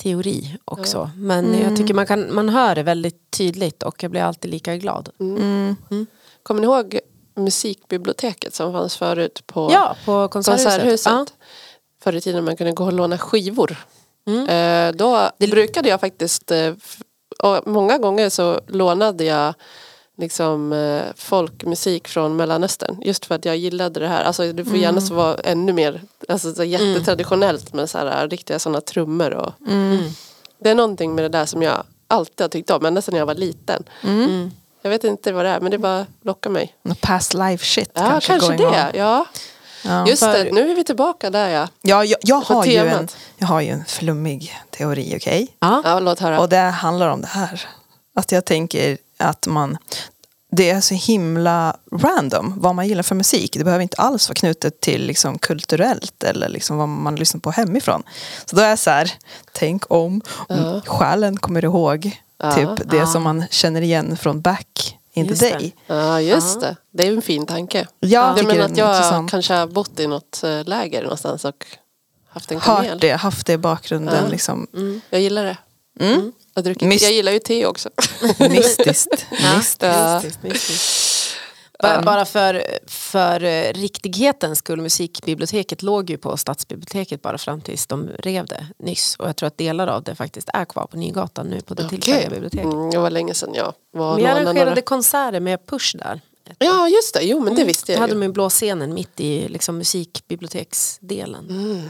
[0.03, 1.09] teori också.
[1.15, 4.75] Men jag tycker man, kan, man hör det väldigt tydligt och jag blir alltid lika
[4.75, 5.09] glad.
[5.19, 5.75] Mm.
[6.43, 6.99] kommer ni ihåg
[7.35, 10.65] musikbiblioteket som fanns förut på Ja, på konserthuset.
[10.73, 11.11] Konserthuset?
[11.11, 11.25] Ja.
[12.07, 13.77] Förr i tiden man kunde gå och låna skivor.
[14.27, 14.47] Mm.
[14.47, 16.73] Eh, då brukade jag faktiskt, eh,
[17.65, 19.53] många gånger så lånade jag
[20.17, 22.97] liksom eh, folkmusik från Mellanöstern.
[23.01, 24.23] Just för att jag gillade det här.
[24.23, 28.59] Alltså det får gärna så vara ännu mer, alltså så jättetraditionellt med så här, riktiga
[28.59, 29.33] sådana trummor.
[29.33, 29.97] Och, Mm.
[30.59, 33.25] Det är någonting med det där som jag alltid har tyckt om, ända sedan jag
[33.25, 33.83] var liten.
[34.03, 34.51] Mm.
[34.81, 36.75] Jag vet inte vad det är men det bara lockar mig.
[37.01, 38.67] Past life shit Ja, kanske, kanske, det.
[38.67, 38.73] on.
[38.93, 39.25] Ja.
[39.83, 40.07] Ja.
[40.07, 41.67] Just För- det, nu är vi tillbaka där ja.
[41.81, 43.17] Ja, jag, jag, På har ju en, temat.
[43.37, 45.47] jag har ju en flummig teori, okej?
[45.59, 45.81] Ja.
[45.85, 46.39] Ja, låt höra.
[46.39, 47.61] Och det handlar om det här.
[48.15, 49.77] Att jag tänker att man...
[50.51, 53.53] det är så himla random vad man gillar för musik.
[53.57, 57.51] Det behöver inte alls vara knutet till liksom kulturellt eller liksom vad man lyssnar på
[57.51, 58.03] hemifrån.
[58.45, 59.11] Så då är det så här,
[59.51, 62.51] tänk om, om själen kommer ihåg Ja.
[62.51, 63.05] typ det Ja.
[63.07, 64.86] som man känner igen från back
[65.17, 65.71] in Just the det.
[65.87, 66.67] Ja, just Ja.
[66.67, 66.75] det.
[66.91, 67.87] Det är en fin tanke.
[67.99, 69.31] Jag du tycker menar att jag intressant.
[69.31, 71.65] kanske har bott i något eh, läger någonstans och
[72.29, 72.91] haft en kanel?
[72.91, 74.23] Hört det, haft det i bakgrunden.
[74.23, 74.29] Ja.
[74.31, 74.67] Liksom.
[74.73, 75.57] Mm, jag gillar det.
[75.99, 76.31] Mm.
[76.55, 77.89] Jag, Myst- jag gillar ju te också.
[78.39, 79.25] Mystiskt.
[79.31, 79.83] Mystiskt.
[80.23, 81.16] Mystiskt, mystiskt.
[81.79, 87.87] Bara, bara för, för eh, riktighetens skull, musikbiblioteket låg ju på stadsbiblioteket bara fram tills
[87.87, 89.15] de rev det nyss.
[89.15, 91.89] Och jag tror att delar av det faktiskt är kvar på Nygatan nu på det
[91.89, 92.73] tillfälliga biblioteket.
[92.73, 94.81] Mm, det var länge sedan jag var Men jag arrangerade några.
[94.81, 96.21] konserter med Push där.
[96.59, 98.19] Ja just det, jo men det visste Jag jag hade ju.
[98.19, 101.49] min blå scenen mitt i liksom, musikbiblioteksdelen.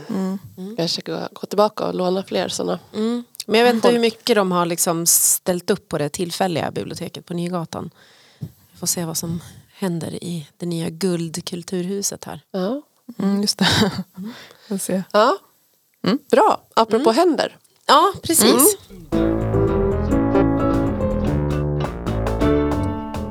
[0.10, 0.76] Mm.
[0.78, 2.80] Jag ska gå, gå tillbaka och låna fler sådana.
[2.94, 3.24] Mm.
[3.46, 7.26] Men jag vet inte hur mycket de har liksom ställt upp på det tillfälliga biblioteket
[7.26, 7.90] på Nygatan.
[8.72, 9.42] Vi får se vad som
[9.78, 12.42] händer i det nya guldkulturhuset här.
[12.52, 12.82] Ja.
[13.20, 13.68] Mm, just det.
[14.68, 15.04] Får se.
[15.12, 15.38] ja.
[16.04, 16.20] Mm.
[16.32, 17.58] Bra, apropå händer.
[17.86, 18.78] Ja, precis.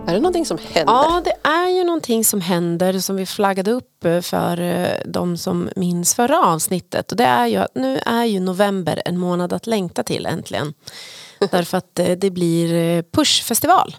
[0.07, 0.93] Är det någonting som händer?
[0.93, 5.37] Ja, det är ju någonting som händer som vi flaggade upp eh, för eh, de
[5.37, 7.11] som minns förra avsnittet.
[7.11, 10.75] Och det är ju att nu är ju november en månad att längta till äntligen.
[11.51, 13.97] Därför att eh, det blir Push-festival.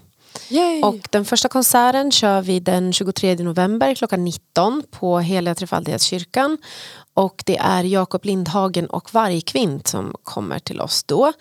[0.50, 0.82] Yay.
[0.82, 6.58] Och den första konserten kör vi den 23 november klockan 19 på Heliga Trefaldighetskyrkan.
[7.14, 11.34] Och det är Jakob Lindhagen och Vargkvint som kommer till oss då.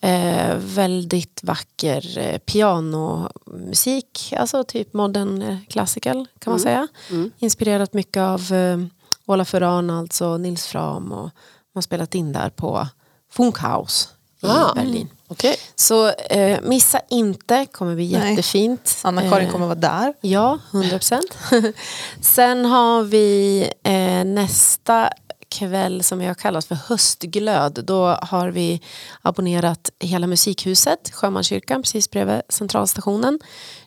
[0.00, 6.88] Eh, väldigt vacker eh, pianomusik, alltså typ modern eh, classical kan man säga.
[7.10, 7.30] Mm.
[7.38, 8.78] Inspirerat mycket av eh,
[9.26, 11.30] Olafur Arnalds och Nils Fram och
[11.74, 12.88] man spelat in där på
[13.32, 14.08] Funkhaus
[14.42, 14.72] i Ah.
[14.74, 15.08] Berlin.
[15.28, 15.56] Okej.
[15.76, 18.96] Så eh, missa inte, kommer bli jättefint.
[19.02, 20.14] Anna-Karin Eh, kommer vara där.
[20.20, 21.38] Ja, 100 procent.
[22.20, 25.10] Sen har vi eh, nästa
[25.48, 27.84] kväll som vi har kallat för höstglöd.
[27.84, 28.80] Då har vi
[29.22, 33.38] abonnerat hela musikhuset, Sjömanskyrkan, precis bredvid centralstationen.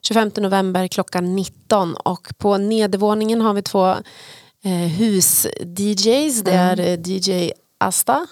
[0.02, 3.90] 25 november klockan 19 och på nedervåningen har vi två
[4.64, 6.42] eh, hus-DJs.
[6.44, 8.28] Det är eh, DJ Asta,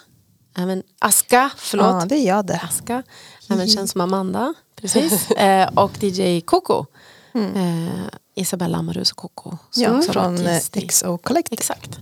[0.57, 1.85] även Aska, förlåt.
[1.87, 2.61] Ja, det är jag det.
[2.63, 3.03] Aska,
[3.49, 4.53] även känd som Amanda.
[4.75, 5.31] Precis.
[5.37, 6.85] Eh, och DJ Coco.
[7.33, 8.03] Eh,
[8.35, 9.57] Isabella Amarus och Coco.
[9.75, 11.53] Ja, från eh, XO Collective.
[11.53, 11.99] Exakt.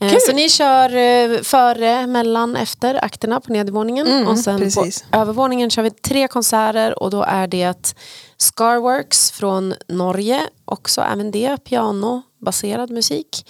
[0.00, 4.06] Eh, så ni kör eh, före, mellan, efter akterna på nedervåningen.
[4.06, 5.04] Mm, och sen precis.
[5.10, 7.94] på övervåningen kör vi tre konserter och då är det
[8.36, 10.40] Scarworks från Norge.
[10.64, 13.46] Också även det pianobaserad musik.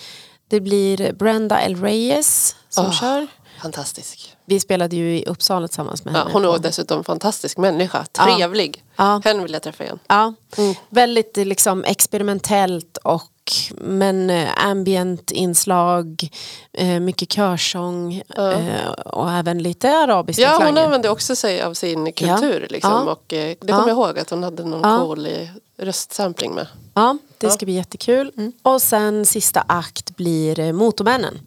[0.49, 1.77] Det blir Brenda L.
[1.83, 2.93] Reyes som Ah.
[2.93, 3.27] kör.
[3.63, 4.37] Fantastisk.
[4.45, 6.31] Vi spelade ju i Uppsala tillsammans med Ja, henne.
[6.33, 8.07] hon är dessutom en fantastisk människa.
[8.19, 8.25] Ja.
[8.25, 8.85] Trevlig.
[8.97, 9.21] Ja.
[9.25, 9.99] Henne vill jag träffa igen.
[10.09, 10.75] Ja, Mm.
[10.89, 13.33] väldigt liksom experimentellt och
[13.75, 16.29] men eh, ambient inslag,
[16.73, 20.85] eh, mycket körsång eh, och även lite arabiska Ja, hon klanger.
[20.85, 22.67] använde också sig av sin kultur.
[22.71, 23.13] Liksom, Ja.
[23.13, 23.77] Och, eh, det Ja.
[23.77, 24.99] kommer jag ihåg att hon hade någon Ja.
[24.99, 25.29] cool
[25.79, 26.67] röstsampling med.
[26.95, 27.53] Ja, det Ja.
[27.53, 28.53] ska bli jättekul.
[28.63, 31.39] Och sen sista akt blir Motormännen.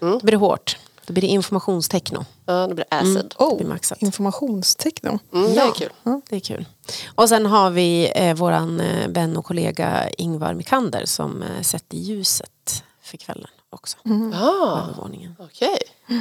[0.00, 0.12] Mm.
[0.12, 0.76] Då blir det hårt.
[1.08, 2.24] Då blir det informationstechno.
[2.46, 3.34] Ja, det blir acid.
[3.38, 4.02] Det blir maxat.
[4.02, 5.18] Informationstechno.
[5.32, 5.68] Mm, det Ja.
[5.68, 5.90] är kul.
[6.30, 6.66] Det är kul.
[7.14, 11.96] Och sen har vi eh, våran eh, vän och kollega Ingvar Mikander som eh, sätter
[11.96, 13.96] ljuset för kvällen också.
[14.32, 15.36] Ja, övervåningen.
[15.38, 15.78] okej.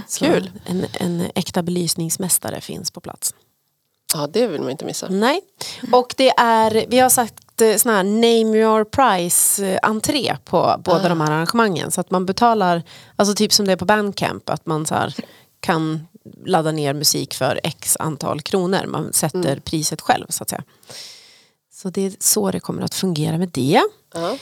[0.07, 0.51] Så Kul.
[0.65, 3.33] En, en äkta belysningsmästare finns på plats.
[4.13, 5.07] Ja, det vill man inte missa.
[5.09, 5.41] Nej.
[5.91, 10.81] Och det är, vi har sagt eh, sån här name your price eh, entré på
[10.85, 11.91] båda de här arrangemangen.
[11.91, 12.83] Så att man betalar,
[13.15, 15.15] alltså typ som det är på Bandcamp, att man så här
[15.59, 16.07] kan
[16.45, 18.85] ladda ner musik för x antal kronor.
[18.87, 20.63] Man sätter priset själv så att säga.
[21.73, 23.81] Så det är så det kommer att fungera med det.
[24.13, 24.37] Ja.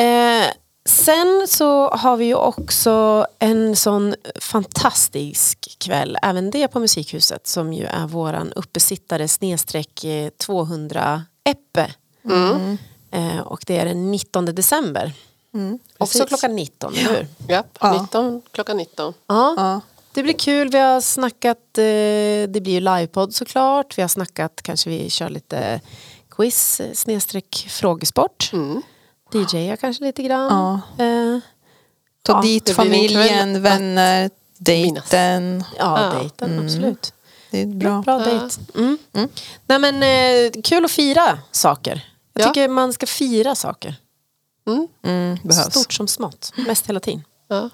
[0.00, 0.46] Eh,
[0.84, 7.72] sen så har vi ju också en sån fantastisk kväll, även det på Musikhuset, som
[7.72, 11.94] ju är våran uppesittare snedstreck eh, 200 Eppe.
[13.10, 15.12] Eh, och det är den 19 december.
[15.98, 16.28] Också Precis.
[16.28, 17.26] klockan 19, eller hur?
[17.48, 18.02] Japp, Ja.
[18.02, 19.14] 19, klockan 19.
[19.26, 19.54] Ja.
[19.56, 19.80] Ja.
[20.12, 21.82] Det blir kul, vi har snackat, eh,
[22.48, 25.80] det blir ju livepodd såklart, vi har snackat, kanske vi kör lite
[26.28, 28.50] quiz, snedstreck frågesport.
[28.52, 28.82] Mm.
[29.32, 30.74] DJa kanske lite grann.
[30.98, 31.38] Eh,
[32.22, 35.64] Ta Ja, dit familjen, vänner, dejten.
[35.78, 36.18] Ja, Ja.
[36.18, 37.12] dejten, absolut.
[37.50, 38.02] Det är bra.
[38.02, 38.24] Bra Ja.
[38.24, 38.56] dejt.
[38.74, 38.98] Mm.
[39.66, 42.06] Nej men eh, kul att fira saker.
[42.34, 42.46] Jag Ja.
[42.48, 43.94] tycker man ska fira saker.
[44.68, 44.88] Mm.
[45.06, 45.74] Mm, behövs.
[45.74, 46.52] Stort som smått.
[46.66, 47.22] Mest hela tiden.
[47.48, 47.70] Ja.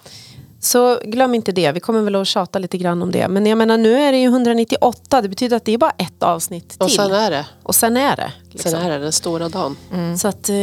[0.61, 3.29] Så glöm inte det, vi kommer väl att tjata lite grann om det.
[3.29, 6.22] Men jag menar nu är det ju 198, det betyder att det är bara ett
[6.22, 6.81] avsnitt till.
[6.83, 7.47] Och sen är det.
[7.62, 8.33] Och sen är det.
[8.51, 8.70] Liksom.
[8.70, 9.77] Sen är det den stora dagen.
[10.18, 10.57] Så att, eh,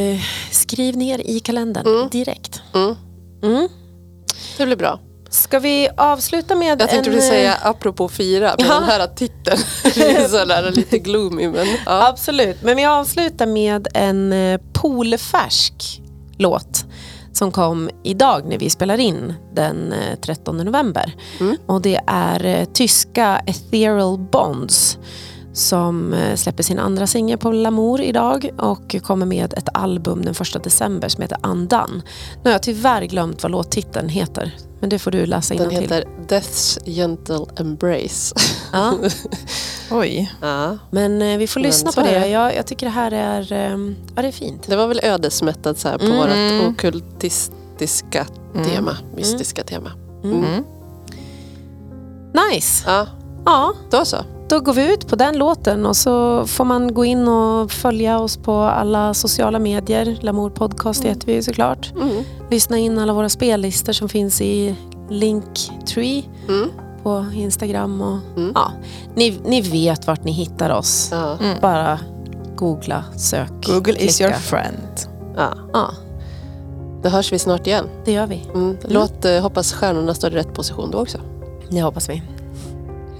[0.52, 2.62] skriv ner i kalendern direkt.
[2.74, 2.96] Mm.
[3.44, 3.68] Mm.
[4.58, 5.00] Det blir bra.
[5.34, 7.16] Ska vi avsluta med Jag tänkte en...
[7.16, 8.74] du eh, säga apropå fira, med Ja.
[8.80, 9.60] den här titeln.
[9.84, 12.08] Är så där lite gloomy men ja.
[12.08, 16.02] Absolut, men vi avslutar med en eh, polfärsk
[16.38, 16.86] låt
[17.34, 21.16] som kom idag när vi spelar in den eh, 13 november.
[21.66, 24.98] Och det är eh, tyska Ethereal Bonds
[25.54, 30.34] som eh, släpper sin andra singel på Lamour idag och kommer med ett album den
[30.56, 32.02] 1 december som heter Andan.
[32.36, 35.80] Nu har jag tyvärr glömt vad låttiteln heter, men det får du läsa Den till.
[35.82, 38.36] heter Death's Gentle Embrace.
[38.74, 38.94] Ja,
[39.92, 40.32] Oj.
[40.42, 40.78] Ja.
[40.92, 42.28] men eh, vi får lyssna på det.
[42.28, 43.78] Jag, jag tycker det här är, eh,
[44.16, 44.64] ja, det är fint.
[44.68, 46.60] Det var väl ödesmättat så här på Mm.
[46.60, 48.26] vårt okultistiska
[48.66, 49.92] tema, mystiska tema.
[50.24, 50.64] Mm.
[52.52, 52.84] Nice.
[52.88, 53.08] Ja,
[53.46, 54.18] Ja, då så.
[54.50, 58.20] Då går vi ut på den låten och så får man gå in och följa
[58.20, 60.18] oss på alla sociala medier.
[60.22, 61.94] Lamour Podcast heter vi såklart.
[62.02, 62.24] Mm.
[62.52, 64.76] Lyssna in alla våra spellistor som finns i
[65.10, 66.70] Linktree Mm.
[67.04, 68.02] på Instagram.
[68.02, 68.52] Och, Mm.
[68.56, 68.72] ja,
[69.16, 71.10] ni, ni vet vart ni hittar oss.
[71.12, 71.38] Ja.
[71.62, 72.00] Bara
[72.56, 74.24] googla, sök, Google is klicka.
[74.24, 74.88] your friend.
[75.38, 75.50] Ja.
[75.74, 75.90] Ja,
[77.04, 77.86] Då hörs vi snart igen.
[78.06, 78.44] det gör vi.
[78.54, 78.78] Mm.
[78.88, 81.18] Låt, eh, hoppas stjärnorna står i rätt position då också.
[81.70, 82.22] Det hoppas vi.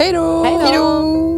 [0.04, 1.33] Hej då!